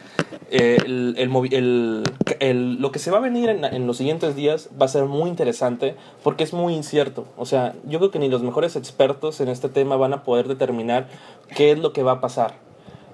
eh, 0.52 0.78
el, 0.86 1.16
el 1.18 2.04
el- 2.40 2.76
lo 2.82 2.92
que 2.92 3.00
se 3.00 3.12
va 3.12 3.20
a 3.20 3.22
venir 3.22 3.50
en, 3.50 3.64
en 3.64 3.86
los 3.88 3.98
siguientes 3.98 4.36
días 4.36 4.70
va 4.82 4.86
a 4.86 4.90
ser 4.90 5.06
muy 5.06 5.30
interesante 5.30 5.96
porque 6.24 6.44
es 6.44 6.54
muy 6.54 6.74
incierto. 6.74 7.26
O 7.38 7.46
sea, 7.46 7.74
yo 7.88 8.00
creo 8.00 8.12
que 8.12 8.20
ni 8.20 8.30
los 8.30 8.42
mejores 8.44 8.76
expertos 8.76 9.40
en 9.42 9.48
este 9.48 9.70
tema 9.70 9.96
van 9.96 10.14
a 10.14 10.24
poder 10.24 10.48
determinar 10.48 11.08
qué 11.56 11.72
es 11.72 11.80
lo 11.80 11.94
que 11.94 12.04
va 12.04 12.14
a 12.14 12.22
pasar. 12.22 12.56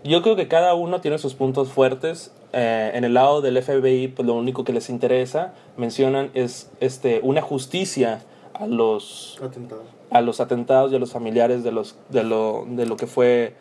Yo 0.05 0.21
creo 0.21 0.35
que 0.37 0.47
cada 0.47 0.73
uno 0.75 1.01
tiene 1.01 1.17
sus 1.17 1.33
puntos 1.33 1.69
fuertes. 1.69 2.31
Eh, 2.53 2.91
en 2.95 3.03
el 3.03 3.13
lado 3.13 3.41
del 3.41 3.61
FBI, 3.61 4.07
pues 4.07 4.25
lo 4.25 4.33
único 4.33 4.63
que 4.63 4.73
les 4.73 4.89
interesa, 4.89 5.53
mencionan, 5.77 6.31
es 6.33 6.71
este, 6.79 7.19
una 7.21 7.41
justicia 7.41 8.23
a 8.55 8.65
los, 8.65 9.37
Atentado. 9.43 9.83
A 10.11 10.21
los 10.21 10.39
atentados 10.39 10.91
y 10.91 10.95
a 10.95 10.99
los 10.99 11.11
familiares 11.11 11.63
de, 11.63 11.71
los, 11.71 11.95
de, 12.09 12.23
lo, 12.23 12.65
de 12.67 12.85
lo 12.85 12.97
que 12.97 13.07
fue 13.07 13.55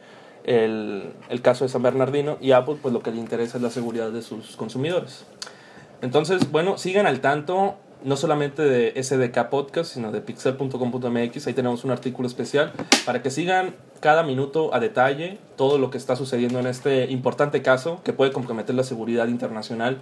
el, 0.45 1.13
el 1.29 1.43
caso 1.43 1.65
de 1.65 1.69
San 1.69 1.83
Bernardino. 1.83 2.39
Y 2.41 2.53
Apple, 2.53 2.77
pues 2.81 2.95
lo 2.95 3.01
que 3.01 3.11
le 3.11 3.19
interesa 3.19 3.59
es 3.59 3.63
la 3.63 3.71
seguridad 3.71 4.11
de 4.11 4.23
sus 4.23 4.57
consumidores. 4.57 5.27
Entonces, 6.01 6.51
bueno, 6.51 6.79
sigan 6.79 7.07
al 7.07 7.21
tanto 7.21 7.77
no 8.05 8.17
solamente 8.17 8.63
de 8.63 9.03
SDK 9.03 9.49
Podcast, 9.49 9.95
sino 9.95 10.13
de 10.13 10.21
pixel.com.mx. 10.21 11.47
Ahí 11.47 11.55
tenemos 11.55 11.85
un 11.85 11.91
artículo 11.91 12.29
especial 12.29 12.73
para 13.05 13.23
que 13.23 13.31
sigan 13.31 13.75
cada 14.01 14.23
minuto 14.23 14.73
a 14.75 14.81
detalle 14.81 15.39
todo 15.57 15.79
lo 15.79 15.91
que 15.91 15.99
está 15.99 16.15
sucediendo 16.15 16.61
en 16.61 16.67
este 16.67 17.11
importante 17.11 17.63
caso 17.63 18.01
que 18.05 18.13
puede 18.13 18.33
comprometer 18.33 18.75
la 18.75 18.85
seguridad 18.85 19.29
internacional, 19.29 19.99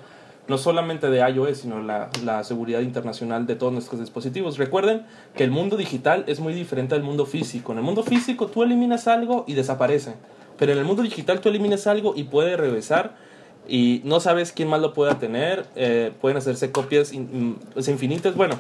no 0.49 0.59
solamente 0.59 1.11
de 1.11 1.19
iOS, 1.29 1.59
sino 1.59 1.83
la, 1.83 2.09
la 2.25 2.45
seguridad 2.45 2.81
internacional 2.81 3.47
de 3.47 3.57
todos 3.57 3.73
nuestros 3.73 4.01
dispositivos. 4.01 4.59
Recuerden 4.59 5.03
que 5.35 5.43
el 5.45 5.51
mundo 5.51 5.77
digital 5.77 6.25
es 6.29 6.39
muy 6.41 6.55
diferente 6.55 6.95
al 6.95 7.03
mundo 7.03 7.27
físico. 7.27 7.73
En 7.73 7.79
el 7.79 7.85
mundo 7.85 8.03
físico 8.05 8.47
tú 8.47 8.63
eliminas 8.63 9.09
algo 9.09 9.45
y 9.49 9.55
desaparece. 9.55 10.15
Pero 10.59 10.73
en 10.73 10.79
el 10.79 10.85
mundo 10.85 11.03
digital 11.03 11.41
tú 11.41 11.49
eliminas 11.49 11.87
algo 11.87 12.15
y 12.17 12.25
puede 12.25 12.57
regresar 12.57 13.17
y 13.69 14.01
no 14.05 14.21
sabes 14.21 14.53
quién 14.53 14.69
más 14.69 14.81
lo 14.81 14.93
pueda 14.93 15.19
tener, 15.19 15.67
eh, 15.75 16.13
pueden 16.21 16.39
hacerse 16.39 16.71
copias 16.71 17.13
in- 17.13 17.59
pues, 17.75 17.89
infinitas. 17.89 18.37
Bueno, 18.37 18.55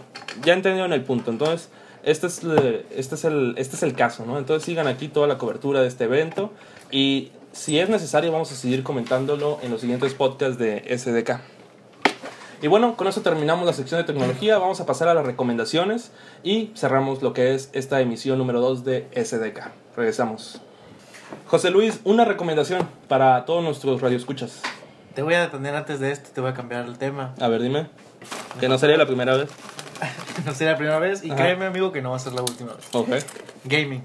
ya 0.44 0.52
entendieron 0.54 0.92
el 0.92 1.02
punto. 1.04 1.30
Entonces, 1.30 1.70
este 2.02 2.26
es, 2.26 2.42
le- 2.42 2.84
este, 2.96 3.14
es 3.14 3.24
el, 3.24 3.54
este 3.56 3.76
es 3.76 3.82
el 3.84 3.94
caso, 3.94 4.26
¿no? 4.26 4.38
Entonces 4.38 4.64
sigan 4.64 4.88
aquí 4.88 5.06
toda 5.08 5.26
la 5.28 5.38
cobertura 5.38 5.80
de 5.82 5.88
este 5.88 6.04
evento 6.04 6.50
y 6.90 7.30
si 7.52 7.78
es 7.78 7.88
necesario 7.88 8.32
vamos 8.32 8.50
a 8.52 8.56
seguir 8.56 8.82
comentándolo 8.82 9.58
en 9.62 9.70
los 9.70 9.80
siguientes 9.80 10.12
podcasts 10.14 10.58
de 10.58 10.82
SDK. 10.98 11.40
Y 12.62 12.68
bueno, 12.68 12.96
con 12.96 13.06
eso 13.06 13.20
terminamos 13.20 13.66
la 13.66 13.72
sección 13.72 14.00
de 14.00 14.04
tecnología, 14.04 14.58
vamos 14.58 14.80
a 14.80 14.86
pasar 14.86 15.08
a 15.08 15.14
las 15.14 15.26
recomendaciones 15.26 16.10
y 16.42 16.72
cerramos 16.74 17.22
lo 17.22 17.32
que 17.32 17.54
es 17.54 17.68
esta 17.72 18.00
emisión 18.00 18.38
número 18.38 18.60
2 18.60 18.84
de 18.84 19.08
SDK. 19.14 19.70
Regresamos. 19.96 20.60
José 21.46 21.70
Luis, 21.70 22.00
una 22.04 22.24
recomendación 22.24 22.88
para 23.08 23.44
todos 23.44 23.62
nuestros 23.62 24.00
radioescuchas. 24.00 24.62
Te 25.14 25.22
voy 25.22 25.34
a 25.34 25.40
detener 25.40 25.74
antes 25.74 26.00
de 26.00 26.12
esto, 26.12 26.30
te 26.34 26.40
voy 26.40 26.50
a 26.50 26.54
cambiar 26.54 26.86
el 26.86 26.98
tema. 26.98 27.34
A 27.40 27.48
ver, 27.48 27.62
dime. 27.62 27.88
Que 28.60 28.68
no 28.68 28.78
sería 28.78 28.96
la 28.96 29.06
primera 29.06 29.36
vez. 29.36 29.50
No 30.44 30.54
será 30.54 30.72
la 30.72 30.76
primera 30.76 30.98
vez 30.98 31.24
y 31.24 31.30
Ajá. 31.30 31.36
créeme, 31.42 31.64
amigo, 31.64 31.90
que 31.90 32.02
no 32.02 32.10
va 32.10 32.16
a 32.16 32.18
ser 32.18 32.34
la 32.34 32.42
última 32.42 32.74
vez. 32.74 32.84
Ok. 32.92 33.08
Gaming. 33.64 34.02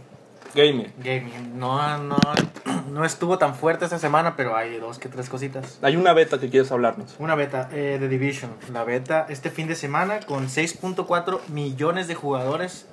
Gaming. 0.54 0.92
Gaming. 0.98 1.58
No, 1.58 1.98
no, 1.98 2.18
no 2.90 3.06
estuvo 3.06 3.38
tan 3.38 3.56
fuerte 3.56 3.86
esta 3.86 4.00
semana, 4.00 4.36
pero 4.36 4.56
hay 4.56 4.78
dos 4.78 5.00
que 5.00 5.10
tres 5.10 5.30
cositas. 5.30 5.80
Hay 5.82 5.96
una 5.96 6.14
beta 6.14 6.40
que 6.40 6.50
quieres 6.50 6.72
hablarnos. 6.72 7.16
Una 7.20 7.36
beta 7.36 7.70
eh, 7.72 7.98
de 8.00 8.08
Division. 8.08 8.52
La 8.72 8.84
beta 8.84 9.26
este 9.30 9.50
fin 9.50 9.68
de 9.68 9.76
semana 9.76 10.20
con 10.22 10.48
6.4 10.48 11.40
millones 11.50 12.08
de 12.08 12.16
jugadores. 12.16 12.86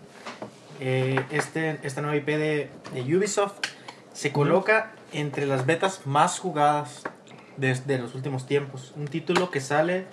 Eh, 0.80 1.20
este, 1.30 1.80
esta 1.82 2.02
nueva 2.02 2.16
IP 2.16 2.26
de, 2.26 2.70
de 2.92 3.16
Ubisoft 3.16 3.54
se 4.12 4.32
coloca 4.32 4.92
entre 5.12 5.46
las 5.46 5.66
betas 5.66 6.06
más 6.06 6.38
jugadas 6.38 7.02
de, 7.56 7.74
de 7.74 7.98
los 7.98 8.14
últimos 8.14 8.46
tiempos. 8.46 8.92
Un 8.96 9.08
título 9.08 9.50
que 9.50 9.60
sale 9.60 10.06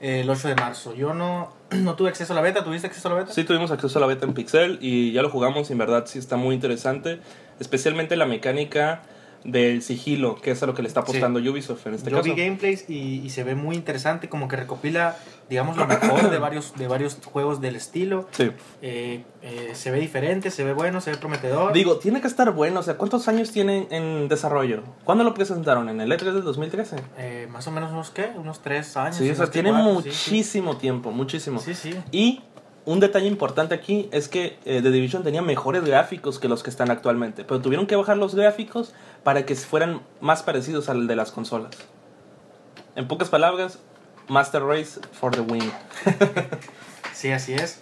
eh, 0.00 0.20
el 0.20 0.30
8 0.30 0.48
de 0.48 0.54
marzo. 0.54 0.94
Yo 0.94 1.14
no, 1.14 1.52
no 1.82 1.94
tuve 1.94 2.08
acceso 2.08 2.32
a 2.32 2.36
la 2.36 2.42
beta. 2.42 2.64
¿Tuviste 2.64 2.86
acceso 2.86 3.08
a 3.08 3.12
la 3.12 3.18
beta? 3.18 3.32
Sí, 3.32 3.44
tuvimos 3.44 3.70
acceso 3.70 3.98
a 3.98 4.00
la 4.00 4.06
beta 4.06 4.26
en 4.26 4.34
Pixel 4.34 4.78
y 4.80 5.12
ya 5.12 5.22
lo 5.22 5.30
jugamos. 5.30 5.70
y 5.70 5.72
En 5.72 5.78
verdad, 5.78 6.04
sí 6.06 6.18
está 6.18 6.36
muy 6.36 6.54
interesante. 6.54 7.20
Especialmente 7.60 8.16
la 8.16 8.26
mecánica 8.26 9.02
del 9.44 9.82
sigilo, 9.82 10.36
que 10.36 10.50
es 10.50 10.62
a 10.62 10.66
lo 10.66 10.74
que 10.74 10.82
le 10.82 10.88
está 10.88 11.00
apostando 11.00 11.38
Ubisoft 11.38 11.86
en 11.86 11.94
este 11.94 12.10
Yo 12.10 12.18
caso. 12.18 12.34
vi 12.34 12.42
gameplays 12.42 12.88
y, 12.88 13.20
y 13.24 13.30
se 13.30 13.44
ve 13.44 13.54
muy 13.54 13.76
interesante, 13.76 14.28
como 14.28 14.48
que 14.48 14.56
recopila, 14.56 15.16
digamos, 15.48 15.76
lo 15.76 15.86
mejor 15.86 16.30
de 16.30 16.38
varios, 16.38 16.74
de 16.76 16.88
varios 16.88 17.18
juegos 17.24 17.60
del 17.60 17.76
estilo. 17.76 18.28
Sí. 18.32 18.50
Eh, 18.82 19.24
eh, 19.42 19.70
se 19.74 19.90
ve 19.90 20.00
diferente, 20.00 20.50
se 20.50 20.64
ve 20.64 20.72
bueno, 20.72 21.00
se 21.00 21.12
ve 21.12 21.16
prometedor. 21.16 21.72
Digo, 21.72 21.98
tiene 21.98 22.20
que 22.20 22.26
estar 22.26 22.50
bueno. 22.52 22.80
O 22.80 22.82
sea, 22.82 22.96
¿cuántos 22.96 23.28
años 23.28 23.52
tiene 23.52 23.86
en 23.90 24.28
desarrollo? 24.28 24.82
¿Cuándo 25.04 25.24
lo 25.24 25.34
presentaron? 25.34 25.88
¿En 25.88 26.00
el 26.00 26.10
E3 26.10 26.32
del 26.32 26.42
2013? 26.42 26.96
Eh, 27.18 27.48
más 27.50 27.66
o 27.66 27.70
menos 27.70 27.92
unos, 27.92 28.10
¿qué? 28.10 28.30
Unos 28.36 28.60
tres 28.60 28.96
años. 28.96 29.16
Sí, 29.16 29.30
o 29.30 29.34
sea, 29.34 29.50
tiene. 29.50 29.70
Sí, 29.70 29.76
muchísimo 29.76 30.76
tiempo, 30.76 31.10
muchísimo. 31.10 31.60
Sí. 31.60 31.74
sí. 31.74 31.94
Y 32.12 32.42
un 32.88 33.00
detalle 33.00 33.26
importante 33.26 33.74
aquí 33.74 34.08
es 34.12 34.28
que 34.28 34.58
eh, 34.64 34.80
The 34.80 34.90
Division 34.90 35.22
tenía 35.22 35.42
mejores 35.42 35.84
gráficos 35.84 36.38
que 36.38 36.48
los 36.48 36.62
que 36.62 36.70
están 36.70 36.90
actualmente, 36.90 37.44
pero 37.44 37.60
tuvieron 37.60 37.86
que 37.86 37.96
bajar 37.96 38.16
los 38.16 38.34
gráficos 38.34 38.94
para 39.24 39.44
que 39.44 39.54
fueran 39.56 40.00
más 40.22 40.42
parecidos 40.42 40.88
al 40.88 41.06
de 41.06 41.14
las 41.14 41.30
consolas. 41.30 41.76
En 42.96 43.06
pocas 43.06 43.28
palabras, 43.28 43.78
Master 44.28 44.62
Race 44.62 44.98
for 45.12 45.34
the 45.34 45.42
win. 45.42 45.70
Sí, 47.12 47.30
así 47.32 47.52
es. 47.52 47.80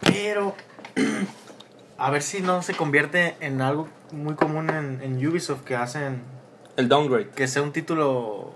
Pero, 0.00 0.54
a 1.98 2.10
ver 2.10 2.22
si 2.22 2.40
no 2.40 2.62
se 2.62 2.74
convierte 2.74 3.36
en 3.40 3.60
algo 3.60 3.86
muy 4.10 4.34
común 4.34 4.70
en, 4.70 5.02
en 5.02 5.24
Ubisoft 5.24 5.62
que 5.62 5.76
hacen 5.76 6.22
El 6.76 6.88
downgrade. 6.88 7.28
que 7.28 7.46
sea 7.46 7.60
un 7.62 7.72
título 7.72 8.54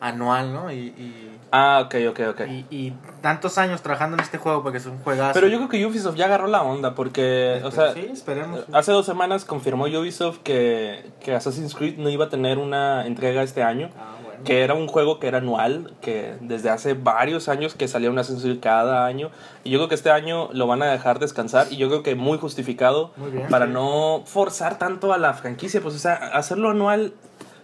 anual, 0.00 0.54
¿no? 0.54 0.72
Y, 0.72 0.76
y 0.76 1.31
Ah, 1.54 1.82
ok, 1.84 1.94
ok, 2.08 2.20
ok. 2.30 2.40
Y, 2.48 2.66
y 2.70 2.92
tantos 3.20 3.58
años 3.58 3.82
trabajando 3.82 4.16
en 4.16 4.22
este 4.22 4.38
juego 4.38 4.62
porque 4.62 4.78
es 4.78 4.86
un 4.86 4.98
juegazo. 5.00 5.34
Pero 5.34 5.48
yo 5.48 5.58
creo 5.58 5.68
que 5.68 5.84
Ubisoft 5.86 6.16
ya 6.16 6.24
agarró 6.24 6.46
la 6.46 6.62
onda 6.62 6.94
porque, 6.94 7.60
o 7.62 7.70
sea, 7.70 7.92
sí, 7.92 8.08
esperemos. 8.10 8.64
hace 8.72 8.90
dos 8.90 9.04
semanas 9.04 9.44
confirmó 9.44 9.84
Ubisoft 9.84 10.38
que, 10.38 11.10
que 11.20 11.34
Assassin's 11.34 11.74
Creed 11.74 11.98
no 11.98 12.08
iba 12.08 12.24
a 12.24 12.28
tener 12.30 12.56
una 12.56 13.06
entrega 13.06 13.42
este 13.42 13.62
año. 13.62 13.90
Ah, 13.98 14.14
bueno. 14.24 14.44
Que 14.44 14.62
era 14.64 14.72
un 14.72 14.88
juego 14.88 15.20
que 15.20 15.28
era 15.28 15.38
anual, 15.38 15.92
que 16.00 16.36
desde 16.40 16.70
hace 16.70 16.94
varios 16.94 17.48
años 17.50 17.74
que 17.74 17.86
salía 17.86 18.10
un 18.10 18.18
Assassin's 18.18 18.44
Creed 18.44 18.60
cada 18.60 19.04
año. 19.04 19.30
Y 19.62 19.70
yo 19.70 19.78
creo 19.78 19.88
que 19.90 19.94
este 19.94 20.10
año 20.10 20.48
lo 20.54 20.66
van 20.66 20.82
a 20.82 20.86
dejar 20.86 21.18
descansar 21.18 21.66
y 21.70 21.76
yo 21.76 21.88
creo 21.88 22.02
que 22.02 22.14
muy 22.14 22.38
justificado 22.38 23.12
Muy 23.18 23.30
bien. 23.30 23.48
para 23.48 23.66
no 23.66 24.22
forzar 24.24 24.78
tanto 24.78 25.12
a 25.12 25.18
la 25.18 25.34
franquicia. 25.34 25.82
Pues, 25.82 25.94
o 25.94 25.98
sea, 25.98 26.14
hacerlo 26.14 26.70
anual 26.70 27.12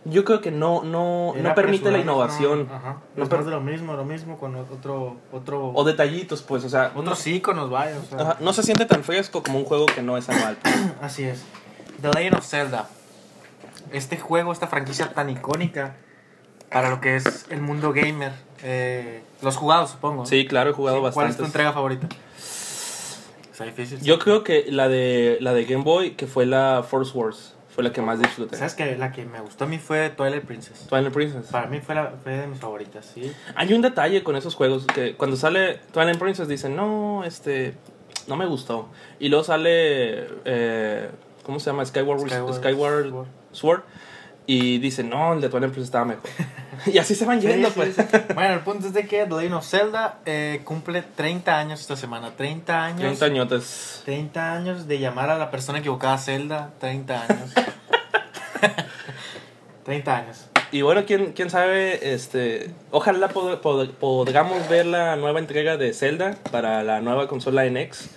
yo 0.04 0.24
creo 0.24 0.40
que 0.40 0.50
no, 0.50 0.82
no, 0.82 1.32
Era 1.34 1.50
no 1.50 1.54
permite 1.54 1.90
la 1.90 1.98
innovación. 1.98 2.66
no, 2.68 2.74
ajá. 2.74 2.96
No 3.16 3.24
Es 3.24 3.30
más 3.30 3.44
de 3.44 3.50
lo 3.50 3.60
mismo, 3.60 3.94
lo 3.94 4.04
mismo 4.04 4.38
con 4.38 4.54
otro. 4.56 5.16
otro 5.32 5.70
O 5.74 5.84
detallitos, 5.84 6.42
pues, 6.42 6.64
o 6.64 6.68
sea, 6.68 6.92
no, 6.94 7.00
otros 7.00 7.26
íconos, 7.26 7.68
vaya. 7.70 7.96
o 7.98 8.04
sea. 8.08 8.20
ajá, 8.20 8.36
no 8.40 8.52
se 8.52 8.62
siente 8.62 8.86
tan 8.86 9.04
fresco 9.04 9.42
como 9.42 9.58
un 9.58 9.64
juego 9.64 9.86
que 9.86 10.02
no 10.02 10.16
es 10.16 10.28
anual. 10.28 10.56
pues. 10.62 10.74
Así 11.02 11.24
es. 11.24 11.42
The 12.00 12.08
Legend 12.08 12.36
of 12.36 12.46
Zelda. 12.46 12.88
Este 13.92 14.18
juego, 14.18 14.52
esta 14.52 14.66
franquicia 14.66 15.12
tan 15.12 15.30
icónica 15.30 15.96
para 16.70 16.90
lo 16.90 17.00
que 17.00 17.16
es 17.16 17.46
el 17.50 17.60
mundo 17.60 17.92
gamer. 17.92 18.32
Eh, 18.62 19.22
los 19.42 19.56
jugados, 19.56 19.90
supongo. 19.90 20.22
¿no? 20.22 20.26
Sí, 20.26 20.46
claro, 20.46 20.70
he 20.70 20.72
jugado 20.72 20.98
¿Cuál 21.00 21.10
es 21.10 21.16
bastante. 21.16 21.38
tu 21.38 21.44
entrega 21.46 21.72
favorita? 21.72 22.08
Está 23.52 23.64
difícil. 23.64 24.00
Yo 24.02 24.18
creo 24.18 24.44
que 24.44 24.66
la 24.70 24.88
de 24.88 25.38
la 25.40 25.52
de 25.52 25.64
Game 25.64 25.82
Boy, 25.82 26.12
que 26.12 26.26
fue 26.28 26.46
la 26.46 26.84
Force 26.88 27.16
Wars, 27.16 27.54
fue 27.78 27.84
la 27.84 27.92
que 27.92 28.02
más 28.02 28.18
disfruté. 28.18 28.56
¿Sabes 28.56 28.74
que 28.74 28.96
La 28.96 29.12
que 29.12 29.24
me 29.24 29.40
gustó 29.40 29.62
a 29.62 29.68
mí 29.68 29.78
fue 29.78 30.10
Twilight 30.10 30.42
Princess. 30.42 30.88
Twilight 30.88 31.12
Princess. 31.12 31.46
Para 31.46 31.68
mí 31.68 31.78
fue, 31.78 31.94
la, 31.94 32.12
fue 32.24 32.32
de 32.32 32.48
mis 32.48 32.58
favoritas, 32.58 33.06
sí. 33.14 33.32
Hay 33.54 33.72
un 33.72 33.82
detalle 33.82 34.24
con 34.24 34.34
esos 34.34 34.56
juegos 34.56 34.84
que 34.84 35.14
cuando 35.14 35.36
sale 35.36 35.78
Twilight 35.92 36.18
Princess 36.18 36.48
dicen, 36.48 36.74
no, 36.74 37.22
este, 37.22 37.74
no 38.26 38.34
me 38.34 38.46
gustó. 38.46 38.88
Y 39.20 39.28
luego 39.28 39.44
sale, 39.44 40.26
eh, 40.44 41.08
¿cómo 41.44 41.60
se 41.60 41.70
llama? 41.70 41.86
Skyward, 41.86 42.18
Skyward 42.28 42.54
Skyward, 42.56 43.10
Sword. 43.10 43.26
Sword. 43.52 43.82
Y 44.46 44.78
dicen, 44.78 45.08
no, 45.08 45.34
el 45.34 45.40
de 45.40 45.48
Twilight 45.48 45.70
Princess 45.70 45.90
estaba 45.90 46.04
mejor. 46.04 46.24
y 46.86 46.98
así 46.98 47.14
se 47.14 47.24
van 47.24 47.40
yendo, 47.40 47.68
sí, 47.68 47.74
pues. 47.76 47.94
sí. 47.96 48.02
Bueno, 48.34 48.54
el 48.54 48.60
punto 48.60 48.86
es 48.86 48.92
de 48.94 49.06
que 49.06 49.24
The 49.24 49.30
Legend 49.34 49.54
of 49.54 49.66
Zelda 49.66 50.18
eh, 50.26 50.60
cumple 50.64 51.02
30 51.02 51.58
años 51.58 51.80
esta 51.80 51.96
semana. 51.96 52.32
30 52.36 52.84
años. 52.84 53.00
30 53.00 53.24
añotes. 53.26 54.02
30 54.04 54.52
años 54.52 54.86
de 54.88 54.98
llamar 54.98 55.30
a 55.30 55.38
la 55.38 55.50
persona 55.50 55.78
equivocada 55.78 56.18
Zelda. 56.18 56.70
30 56.80 57.22
años. 57.22 57.52
30 59.84 60.16
años. 60.16 60.46
Y 60.70 60.82
bueno, 60.82 61.04
quién, 61.06 61.32
quién 61.32 61.48
sabe, 61.48 62.12
este, 62.12 62.70
ojalá 62.90 63.30
pod- 63.30 63.60
pod- 63.62 63.90
podamos 63.92 64.68
ver 64.68 64.84
la 64.84 65.16
nueva 65.16 65.38
entrega 65.38 65.78
de 65.78 65.94
Zelda 65.94 66.36
para 66.50 66.82
la 66.82 67.00
nueva 67.00 67.26
consola 67.26 67.64
NX, 67.64 68.10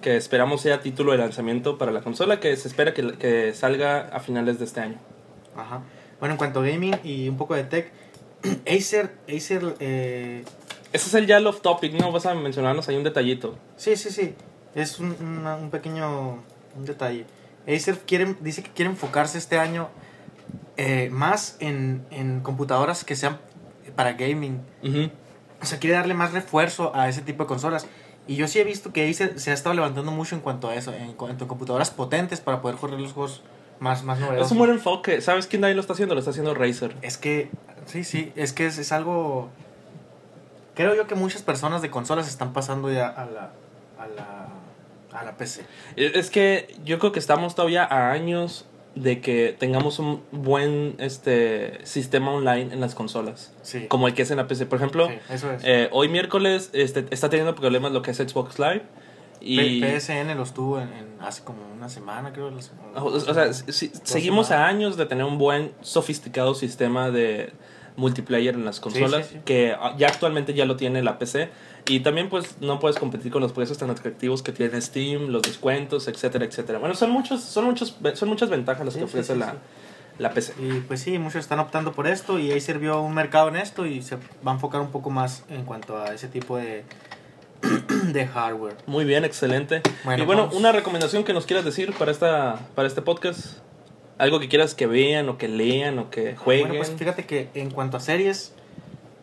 que 0.00 0.16
esperamos 0.16 0.62
sea 0.62 0.80
título 0.80 1.12
de 1.12 1.18
lanzamiento 1.18 1.78
para 1.78 1.92
la 1.92 2.00
consola, 2.00 2.40
que 2.40 2.56
se 2.56 2.66
espera 2.66 2.92
que, 2.92 3.12
que 3.18 3.54
salga 3.54 4.08
a 4.12 4.18
finales 4.18 4.58
de 4.58 4.64
este 4.64 4.80
año. 4.80 4.96
Ajá. 5.56 5.82
Bueno, 6.18 6.32
en 6.34 6.38
cuanto 6.38 6.60
a 6.60 6.64
gaming 6.64 6.96
y 7.04 7.28
un 7.28 7.36
poco 7.36 7.54
de 7.54 7.62
tech, 7.64 7.92
Acer, 8.66 9.16
Acer, 9.28 9.76
eh, 9.80 10.44
Ese 10.92 11.08
es 11.08 11.14
el 11.14 11.26
ya 11.26 11.38
off 11.40 11.60
topic, 11.60 11.92
¿no? 11.94 12.10
Vas 12.12 12.26
a 12.26 12.34
mencionarnos 12.34 12.88
ahí 12.88 12.96
un 12.96 13.04
detallito. 13.04 13.56
sí, 13.76 13.96
sí, 13.96 14.10
sí, 14.10 14.34
es 14.74 14.98
un, 14.98 15.14
un 15.20 15.70
pequeño 15.70 16.42
un 16.76 16.84
detalle. 16.84 17.26
Acer 17.68 17.98
quiere, 18.06 18.34
dice 18.40 18.62
que 18.62 18.70
quiere 18.70 18.90
enfocarse 18.90 19.38
este 19.38 19.58
año 19.58 19.88
eh, 20.76 21.10
más 21.12 21.56
en, 21.60 22.04
en 22.10 22.40
computadoras 22.40 23.04
que 23.04 23.14
sean 23.14 23.38
para 23.94 24.14
gaming. 24.14 24.60
Ujú. 24.82 25.10
O 25.60 25.64
sea, 25.64 25.78
quiere 25.78 25.94
darle 25.94 26.14
más 26.14 26.32
refuerzo 26.32 26.94
a 26.96 27.08
ese 27.08 27.20
tipo 27.20 27.44
de 27.44 27.48
consolas. 27.48 27.86
Y 28.26 28.36
yo 28.36 28.48
sí 28.48 28.58
he 28.58 28.64
visto 28.64 28.92
que 28.92 29.08
Acer 29.08 29.38
se 29.38 29.50
ha 29.50 29.54
estado 29.54 29.74
levantando 29.74 30.10
mucho 30.10 30.34
en 30.34 30.40
cuanto 30.40 30.68
a 30.68 30.74
eso, 30.74 30.92
en 30.92 31.12
cuanto 31.12 31.44
a 31.44 31.48
computadoras 31.48 31.90
potentes 31.90 32.40
para 32.40 32.60
poder 32.62 32.76
correr 32.78 32.98
los 33.00 33.12
juegos 33.12 33.42
más, 33.78 34.02
más 34.04 34.18
novedosos. 34.18 34.46
Es 34.46 34.52
un 34.52 34.58
buen 34.58 34.70
enfoque. 34.70 35.20
¿Sabes 35.20 35.46
quién 35.46 35.64
ahí 35.64 35.74
lo 35.74 35.80
está 35.80 35.92
haciendo? 35.92 36.14
Lo 36.14 36.20
está 36.20 36.30
haciendo 36.30 36.54
Razer. 36.54 36.96
Es 37.02 37.18
que, 37.18 37.50
sí, 37.86 38.04
sí, 38.04 38.32
es 38.36 38.52
que 38.52 38.66
es, 38.66 38.78
es 38.78 38.92
algo... 38.92 39.48
Creo 40.74 40.94
yo 40.94 41.06
que 41.06 41.14
muchas 41.14 41.42
personas 41.42 41.82
de 41.82 41.90
consolas 41.90 42.28
están 42.28 42.52
pasando 42.52 42.90
ya 42.90 43.08
a 43.08 43.26
la, 43.26 43.50
a 43.98 44.06
la, 44.08 44.48
a 45.18 45.24
la 45.24 45.36
PC. 45.36 45.64
Es 45.96 46.14
es 46.14 46.30
que 46.30 46.74
yo 46.84 46.98
creo 46.98 47.12
que 47.12 47.18
estamos 47.18 47.54
todavía 47.54 47.84
a 47.84 48.10
años 48.12 48.64
de 48.94 49.20
que 49.20 49.54
tengamos 49.58 49.98
un 49.98 50.22
buen 50.32 50.94
este 50.98 51.84
sistema 51.84 52.30
online 52.32 52.72
en 52.72 52.80
las 52.80 52.94
consolas. 52.94 53.52
Sí. 53.62 53.86
Como 53.88 54.06
el 54.08 54.14
que 54.14 54.22
es 54.22 54.30
en 54.30 54.38
la 54.38 54.46
PC. 54.46 54.64
Por 54.66 54.78
ejemplo, 54.78 55.08
Sí, 55.08 55.14
eso 55.28 55.52
es. 55.52 55.62
Eh, 55.64 55.88
hoy 55.92 56.08
miércoles 56.08 56.70
este, 56.72 57.06
está 57.10 57.28
teniendo 57.28 57.54
problemas 57.54 57.92
lo 57.92 58.00
que 58.00 58.10
es 58.12 58.16
Xbox 58.16 58.58
Live. 58.58 58.82
Y, 59.42 59.80
P- 59.80 59.98
PSN 60.00 60.34
los 60.36 60.54
tuvo 60.54 60.78
en, 60.80 60.88
en 60.92 61.06
hace 61.20 61.42
como 61.44 61.58
una 61.76 61.88
semana, 61.90 62.32
creo. 62.32 62.50
los- 62.50 62.70
o, 62.94 63.04
o 63.04 63.20
sea, 63.20 63.52
si- 63.52 63.90
seguimos 64.04 64.50
a 64.52 64.66
años 64.66 64.96
de 64.96 65.04
tener 65.04 65.24
un 65.24 65.36
buen, 65.36 65.72
sofisticado 65.82 66.54
sistema 66.54 67.10
de 67.10 67.52
multiplayer 67.96 68.54
en 68.54 68.64
las 68.64 68.80
consolas, 68.80 69.26
sí, 69.26 69.34
sí. 69.34 69.40
que 69.44 69.74
ah, 69.78 69.94
ya 69.98 70.08
actualmente 70.08 70.54
ya 70.54 70.64
lo 70.64 70.76
tiene 70.76 71.02
la 71.02 71.18
PC. 71.18 71.50
Y 71.88 72.00
también 72.00 72.28
pues 72.28 72.60
no 72.60 72.78
puedes 72.78 72.96
competir 72.98 73.32
con 73.32 73.42
los 73.42 73.52
precios 73.52 73.78
tan 73.78 73.90
atractivos 73.90 74.42
que 74.42 74.52
tiene 74.52 74.80
Steam, 74.80 75.28
los 75.28 75.42
descuentos, 75.42 76.06
etcétera, 76.06 76.44
etcétera. 76.44 76.78
Bueno, 76.78 76.94
son 76.94 77.10
muchos, 77.10 77.42
son 77.42 77.64
muchos, 77.64 77.96
son 78.14 78.28
muchas 78.28 78.50
ventajas 78.50 78.84
las 78.84 78.96
que 78.96 79.04
ofrece 79.04 79.34
la, 79.34 79.56
la 80.18 80.30
PC. 80.30 80.54
Y 80.60 80.80
pues 80.80 81.00
sí, 81.00 81.18
muchos 81.18 81.40
están 81.40 81.58
optando 81.58 81.92
por 81.92 82.06
esto 82.06 82.38
y 82.38 82.52
ahí 82.52 82.60
sirvió 82.60 83.00
un 83.00 83.14
mercado 83.14 83.48
en 83.48 83.56
esto 83.56 83.84
y 83.86 84.02
se 84.02 84.16
va 84.46 84.52
a 84.52 84.54
enfocar 84.54 84.80
un 84.80 84.90
poco 84.90 85.10
más 85.10 85.44
en 85.48 85.64
cuanto 85.64 86.00
a 86.00 86.14
ese 86.14 86.28
tipo 86.28 86.56
de, 86.56 86.84
de 88.12 88.26
hardware. 88.26 88.76
Muy 88.86 89.04
bien, 89.04 89.24
excelente. 89.24 89.82
Bueno, 90.04 90.22
y 90.22 90.26
bueno, 90.26 90.42
vamos. 90.42 90.56
una 90.56 90.72
recomendación 90.72 91.24
que 91.24 91.32
nos 91.32 91.46
quieras 91.46 91.64
decir 91.64 91.92
para 91.94 92.10
esta 92.10 92.60
para 92.74 92.88
este 92.88 93.02
podcast. 93.02 93.58
Algo 94.22 94.38
que 94.40 94.48
quieras 94.48 94.74
que 94.74 94.86
vean 94.86 95.28
o 95.28 95.36
que 95.38 95.48
lean 95.48 95.98
o 95.98 96.10
que 96.10 96.36
jueguen. 96.36 96.68
Bueno, 96.68 96.84
pues 96.84 96.96
fíjate 96.96 97.24
que 97.26 97.48
en 97.54 97.70
cuanto 97.70 97.96
a 97.96 98.00
series, 98.00 98.52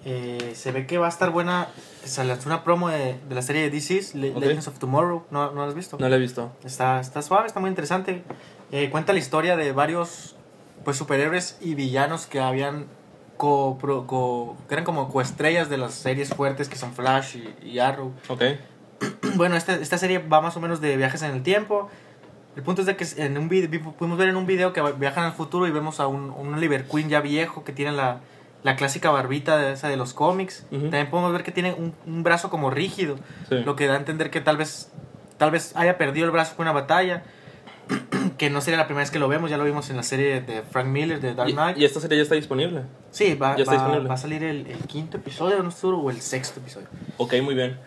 eh, 0.05 0.51
se 0.55 0.71
ve 0.71 0.85
que 0.87 0.97
va 0.97 1.05
a 1.05 1.09
estar 1.09 1.29
buena. 1.29 1.69
Se 2.03 2.23
lanzó 2.23 2.49
una 2.49 2.63
promo 2.63 2.89
de, 2.89 3.15
de 3.27 3.35
la 3.35 3.41
serie 3.41 3.69
de 3.69 3.69
DC's, 3.77 4.15
Le-. 4.15 4.33
Legends 4.33 4.67
of 4.67 4.77
Tomorrow. 4.79 5.23
¿No, 5.31 5.51
¿No 5.51 5.61
la 5.61 5.67
has 5.67 5.75
visto? 5.75 5.97
no 5.99 6.09
la 6.09 6.15
he 6.15 6.19
visto. 6.19 6.51
Está, 6.65 6.99
está 6.99 7.21
suave, 7.21 7.47
está 7.47 7.59
muy 7.59 7.69
interesante. 7.69 8.23
Eh, 8.71 8.89
cuenta 8.89 9.13
la 9.13 9.19
historia 9.19 9.55
de 9.55 9.71
varios 9.71 10.35
pues 10.83 10.97
superhéroes 10.97 11.57
y 11.61 11.75
villanos 11.75 12.25
que 12.25 12.39
habían 12.39 12.85
co, 13.37 13.77
pro- 13.79 14.05
co- 14.07 14.57
que 14.67 14.75
eran 14.75 14.85
como 14.85 15.09
coestrellas 15.09 15.69
de 15.69 15.77
las 15.77 15.93
series 15.93 16.29
fuertes 16.33 16.67
que 16.69 16.75
son 16.77 16.93
Flash 16.93 17.37
y, 17.37 17.67
y 17.69 17.79
Arrow. 17.79 18.11
Ok. 18.27 18.43
Bueno, 19.35 19.55
esta, 19.55 19.75
esta 19.75 19.97
serie 19.97 20.19
va 20.19 20.41
más 20.41 20.57
o 20.57 20.59
menos 20.59 20.81
de 20.81 20.97
viajes 20.97 21.21
en 21.21 21.31
el 21.31 21.43
tiempo. 21.43 21.89
El 22.59 22.63
punto 22.65 22.81
es 22.81 22.87
de 22.87 22.97
que 22.97 23.05
en 23.23 23.37
un 23.37 23.47
video, 23.47 23.69
pudimos 23.93 24.17
ver 24.17 24.27
en 24.27 24.35
un 24.35 24.45
video 24.45 24.73
que 24.73 24.81
viajan 24.81 25.23
al 25.23 25.31
futuro 25.31 25.65
y 25.65 25.71
vemos 25.71 26.01
a 26.01 26.07
un, 26.07 26.29
un 26.31 26.53
Oliver 26.53 26.83
Queen 26.83 27.07
ya 27.07 27.21
viejo 27.21 27.63
que 27.63 27.71
tiene 27.71 27.93
la, 27.93 28.19
la 28.63 28.75
clásica 28.75 29.09
barbita 29.11 29.57
de 29.57 29.71
esa 29.71 29.87
de 29.87 29.95
los 29.95 30.13
cómics. 30.13 30.65
Ujú. 30.69 30.81
También 30.81 31.09
podemos 31.09 31.31
ver 31.31 31.43
que 31.43 31.53
tiene 31.53 31.71
un, 31.73 31.93
un 32.05 32.21
brazo 32.23 32.49
como 32.49 32.69
rígido, 32.69 33.15
Sí. 33.47 33.59
lo 33.63 33.77
que 33.77 33.87
da 33.87 33.93
a 33.93 33.97
entender 33.97 34.29
que 34.29 34.41
tal 34.41 34.57
vez, 34.57 34.91
tal 35.37 35.51
vez 35.51 35.73
haya 35.77 35.97
perdido 35.97 36.25
el 36.25 36.31
brazo 36.31 36.57
con 36.57 36.65
una 36.65 36.73
batalla. 36.73 37.23
que 38.37 38.49
no 38.49 38.61
sería 38.61 38.77
la 38.77 38.85
primera 38.87 39.03
vez 39.03 39.09
que 39.11 39.19
lo 39.19 39.27
vemos, 39.29 39.49
ya 39.49 39.57
lo 39.57 39.63
vimos 39.63 39.89
en 39.89 39.95
la 39.95 40.03
serie 40.03 40.41
de 40.41 40.61
Frank 40.61 40.87
Miller 40.87 41.19
de 41.21 41.33
Dark 41.33 41.51
Knight. 41.53 41.77
y 41.77 41.85
esta 41.85 41.99
serie 41.99 42.17
ya 42.17 42.23
está 42.23 42.35
disponible. 42.35 42.83
sí, 43.09 43.35
va, 43.35 43.51
va- 43.51 43.55
disponible. 43.55 44.07
va 44.07 44.13
a 44.15 44.17
salir 44.17 44.43
el, 44.43 44.67
el 44.67 44.79
quinto 44.85 45.17
episodio, 45.17 45.63
no 45.63 45.69
o 45.97 46.09
el 46.11 46.19
sexto 46.21 46.59
episodio. 46.59 46.87
Ok, 47.17 47.35
muy 47.41 47.55
bien. 47.55 47.79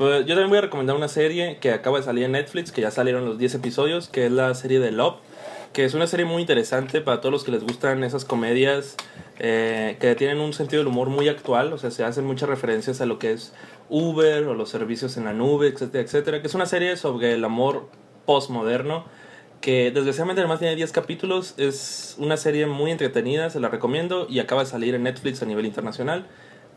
Pues 0.00 0.24
yo 0.24 0.28
también 0.28 0.48
voy 0.48 0.56
a 0.56 0.62
recomendar 0.62 0.96
una 0.96 1.08
serie 1.08 1.58
que 1.60 1.72
acaba 1.72 1.98
de 1.98 2.04
salir 2.04 2.24
en 2.24 2.32
Netflix, 2.32 2.72
que 2.72 2.80
ya 2.80 2.90
salieron 2.90 3.26
los 3.26 3.36
10 3.36 3.56
episodios, 3.56 4.08
que 4.08 4.24
es 4.24 4.32
la 4.32 4.54
serie 4.54 4.80
de 4.80 4.92
Love, 4.92 5.16
que 5.74 5.84
es 5.84 5.92
una 5.92 6.06
serie 6.06 6.24
muy 6.24 6.40
interesante 6.40 7.02
para 7.02 7.20
todos 7.20 7.30
los 7.34 7.44
que 7.44 7.50
les 7.50 7.62
gustan 7.62 8.02
esas 8.02 8.24
comedias 8.24 8.96
eh, 9.40 9.98
que 10.00 10.14
tienen 10.14 10.40
un 10.40 10.54
sentido 10.54 10.80
del 10.80 10.86
humor 10.86 11.10
muy 11.10 11.28
actual, 11.28 11.74
o 11.74 11.76
sea, 11.76 11.90
se 11.90 12.02
hacen 12.02 12.24
muchas 12.24 12.48
referencias 12.48 13.02
a 13.02 13.04
lo 13.04 13.18
que 13.18 13.32
es 13.32 13.52
Uber 13.90 14.44
o 14.44 14.54
los 14.54 14.70
servicios 14.70 15.18
en 15.18 15.26
la 15.26 15.34
nube, 15.34 15.68
etcétera, 15.68 16.02
etcétera, 16.02 16.40
que 16.40 16.46
es 16.46 16.54
una 16.54 16.64
serie 16.64 16.96
sobre 16.96 17.34
el 17.34 17.44
amor 17.44 17.90
postmoderno 18.24 19.04
que 19.60 19.90
desgraciadamente 19.90 20.40
además 20.40 20.60
tiene 20.60 20.76
10 20.76 20.92
capítulos, 20.92 21.52
es 21.58 22.16
una 22.18 22.38
serie 22.38 22.64
muy 22.64 22.90
entretenida, 22.90 23.50
se 23.50 23.60
la 23.60 23.68
recomiendo 23.68 24.26
y 24.30 24.38
acaba 24.38 24.64
de 24.64 24.70
salir 24.70 24.94
en 24.94 25.02
Netflix 25.02 25.42
a 25.42 25.44
nivel 25.44 25.66
internacional. 25.66 26.24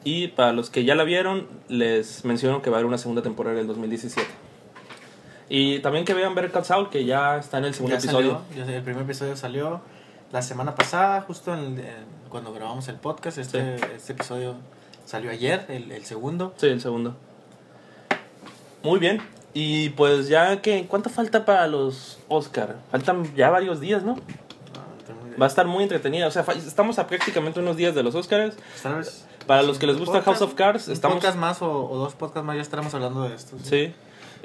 Y 0.03 0.29
para 0.29 0.51
los 0.53 0.69
que 0.69 0.83
ya 0.83 0.95
la 0.95 1.03
vieron, 1.03 1.47
les 1.69 2.25
menciono 2.25 2.61
que 2.61 2.69
va 2.69 2.77
a 2.77 2.79
haber 2.79 2.87
una 2.87 2.97
segunda 2.97 3.21
temporada 3.21 3.55
en 3.55 3.61
el 3.61 3.67
2017. 3.67 4.27
Y 5.49 5.79
también 5.79 6.05
que 6.05 6.13
vean 6.13 6.35
Better 6.35 6.51
Call 6.51 6.65
Saul, 6.65 6.89
que 6.89 7.05
ya 7.05 7.37
está 7.37 7.59
en 7.59 7.65
el 7.65 7.73
segundo 7.73 7.95
ya 7.95 7.99
episodio. 7.99 8.41
Salió, 8.49 8.75
el 8.75 8.83
primer 8.83 9.03
episodio 9.03 9.35
salió 9.37 9.81
la 10.31 10.41
semana 10.41 10.75
pasada, 10.75 11.21
justo 11.21 11.53
en 11.53 11.81
cuando 12.29 12.53
grabamos 12.53 12.87
el 12.87 12.95
podcast. 12.95 13.37
Este, 13.37 13.75
este 13.95 14.13
episodio 14.13 14.55
salió 15.05 15.31
ayer, 15.31 15.65
el, 15.69 15.91
el 15.91 16.05
segundo. 16.05 16.53
Sí, 16.57 16.67
el 16.67 16.81
segundo. 16.81 17.15
Muy 18.83 18.99
bien. 18.99 19.21
Y 19.53 19.89
pues 19.89 20.27
ya 20.27 20.61
que, 20.61 20.87
¿cuánto 20.87 21.09
falta 21.09 21.45
para 21.45 21.67
los 21.67 22.19
Oscar? 22.27 22.77
Faltan 22.91 23.35
ya 23.35 23.49
varios 23.49 23.79
días, 23.79 24.03
¿no? 24.03 24.13
Ah, 24.75 25.13
no. 25.31 25.39
Va 25.39 25.45
a 25.45 25.49
estar 25.49 25.67
muy 25.67 25.83
entretenida. 25.83 26.27
O 26.27 26.31
sea, 26.31 26.43
estamos 26.55 26.97
a 26.97 27.05
prácticamente 27.05 27.59
unos 27.59 27.77
días 27.77 27.93
de 27.93 28.01
los 28.01 28.15
Oscars. 28.15 28.55
Tal 28.81 28.95
vez. 28.95 29.27
Para 29.47 29.63
los 29.63 29.77
que 29.77 29.87
les 29.87 29.97
gusta 29.97 30.19
Podcast, 30.19 30.39
House 30.39 30.41
of 30.41 30.53
Cards, 30.55 30.87
un 30.87 30.93
estamos... 30.93 31.15
podcast 31.17 31.37
más 31.37 31.61
o, 31.61 31.89
o 31.89 31.97
dos 31.97 32.13
podcasts 32.13 32.45
más 32.45 32.55
ya 32.55 32.61
estaremos 32.61 32.93
hablando 32.93 33.23
de 33.23 33.35
esto. 33.35 33.57
Sí. 33.63 33.93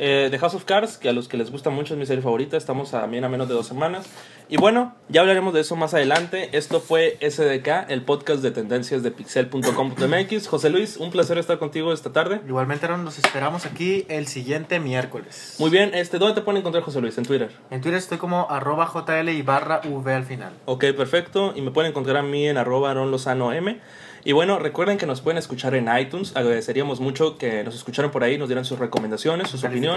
Eh, 0.00 0.28
de 0.30 0.38
House 0.38 0.54
of 0.54 0.64
Cards, 0.64 0.96
que 0.96 1.08
a 1.08 1.12
los 1.12 1.26
que 1.26 1.36
les 1.36 1.50
gusta 1.50 1.70
mucho 1.70 1.94
es 1.94 1.98
mi 1.98 2.06
serie 2.06 2.22
favorita, 2.22 2.56
estamos 2.56 2.92
también 2.92 3.24
a 3.24 3.28
menos 3.28 3.48
de 3.48 3.54
dos 3.54 3.66
semanas. 3.66 4.06
Y 4.48 4.56
bueno, 4.56 4.94
ya 5.08 5.22
hablaremos 5.22 5.52
de 5.52 5.60
eso 5.60 5.74
más 5.74 5.92
adelante. 5.92 6.50
Esto 6.52 6.80
fue 6.80 7.18
SDK, 7.20 7.90
el 7.90 8.02
podcast 8.02 8.40
de 8.40 8.52
tendencias 8.52 9.02
de 9.02 9.10
pixel.com.mx. 9.10 10.46
José 10.46 10.70
Luis, 10.70 10.98
un 10.98 11.10
placer 11.10 11.36
estar 11.36 11.58
contigo 11.58 11.92
esta 11.92 12.12
tarde. 12.12 12.40
Igualmente, 12.46 12.86
Aaron, 12.86 13.04
nos 13.04 13.18
esperamos 13.18 13.66
aquí 13.66 14.06
el 14.08 14.28
siguiente 14.28 14.78
miércoles. 14.78 15.56
Muy 15.58 15.70
bien, 15.70 15.90
este, 15.92 16.18
¿dónde 16.18 16.36
te 16.36 16.42
pueden 16.42 16.60
encontrar 16.60 16.84
José 16.84 17.00
Luis? 17.00 17.18
En 17.18 17.24
Twitter. 17.24 17.50
En 17.70 17.80
Twitter 17.80 17.98
estoy 17.98 18.18
como 18.18 18.48
arroba 18.48 18.88
JL 18.94 19.28
y 19.30 19.42
barra 19.42 19.80
V 19.84 20.14
al 20.14 20.24
final. 20.24 20.52
Ok, 20.64 20.84
perfecto. 20.96 21.52
Y 21.56 21.60
me 21.60 21.72
pueden 21.72 21.90
encontrar 21.90 22.18
a 22.18 22.22
mí 22.22 22.46
en 22.46 22.56
arroba 22.56 22.92
Aaron 22.92 23.10
Lozano 23.10 23.52
M. 23.52 23.80
Y 24.24 24.32
bueno, 24.32 24.58
recuerden 24.58 24.98
que 24.98 25.06
nos 25.06 25.20
pueden 25.20 25.38
escuchar 25.38 25.74
en 25.74 25.88
iTunes. 25.96 26.36
Agradeceríamos 26.36 27.00
mucho 27.00 27.38
que 27.38 27.64
nos 27.64 27.74
escucharan 27.74 28.10
por 28.10 28.24
ahí, 28.24 28.36
nos 28.36 28.48
dieran 28.48 28.64
sus 28.64 28.78
recomendaciones, 28.78 29.48
sus 29.48 29.64
opiniones, 29.64 29.87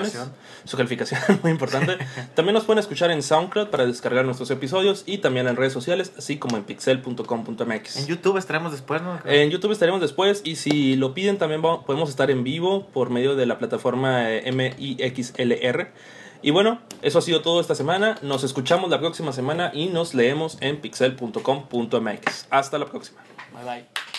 Su 0.65 0.77
calificación, 0.77 1.19
muy 1.43 1.51
importante. 1.51 1.97
También 2.35 2.53
nos 2.53 2.65
pueden 2.65 2.79
escuchar 2.79 3.11
en 3.11 3.23
SoundCloud 3.23 3.69
para 3.69 3.85
descargar 3.85 4.25
nuestros 4.25 4.51
episodios 4.51 5.03
y 5.05 5.19
también 5.19 5.47
en 5.47 5.55
redes 5.55 5.73
sociales, 5.73 6.11
así 6.17 6.37
como 6.37 6.57
en 6.57 6.63
pixel.com.mx. 6.63 7.97
En 7.97 8.07
YouTube 8.07 8.37
estaremos 8.37 8.71
después, 8.71 9.01
¿no? 9.01 9.19
En 9.25 9.49
YouTube 9.49 9.71
estaremos 9.71 10.01
después 10.01 10.41
y 10.43 10.55
si 10.55 10.95
lo 10.95 11.13
piden 11.13 11.37
también 11.37 11.61
podemos 11.61 12.09
estar 12.09 12.29
en 12.31 12.43
vivo 12.43 12.87
por 12.87 13.09
medio 13.09 13.35
de 13.35 13.45
la 13.45 13.57
plataforma 13.57 14.31
eh, 14.31 14.51
MIXLR. 14.51 15.91
Y 16.43 16.51
bueno, 16.51 16.79
eso 17.01 17.19
ha 17.19 17.21
sido 17.21 17.41
todo 17.41 17.61
esta 17.61 17.75
semana. 17.75 18.17
Nos 18.21 18.43
escuchamos 18.43 18.89
la 18.89 18.99
próxima 18.99 19.31
semana 19.31 19.71
y 19.73 19.87
nos 19.87 20.13
leemos 20.13 20.57
en 20.61 20.81
pixel.com.mx. 20.81 22.47
Hasta 22.49 22.77
la 22.79 22.85
próxima. 22.85 23.21
Bye 23.53 23.63
bye. 23.63 24.10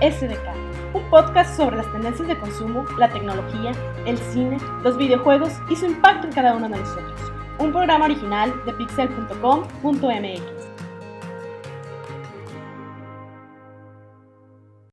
SDK, 0.00 0.94
un 0.94 1.02
podcast 1.10 1.56
sobre 1.56 1.76
las 1.76 1.90
tendencias 1.92 2.26
de 2.26 2.38
consumo, 2.38 2.84
la 2.98 3.08
tecnología, 3.10 3.72
el 4.06 4.18
cine, 4.18 4.58
los 4.82 4.96
videojuegos 4.96 5.52
y 5.68 5.76
su 5.76 5.86
impacto 5.86 6.26
en 6.26 6.32
cada 6.32 6.54
uno 6.56 6.68
de 6.68 6.78
nosotros. 6.78 7.32
Un 7.58 7.72
programa 7.72 8.06
original 8.06 8.52
de 8.64 8.72
pixel.com.mx. 8.72 10.59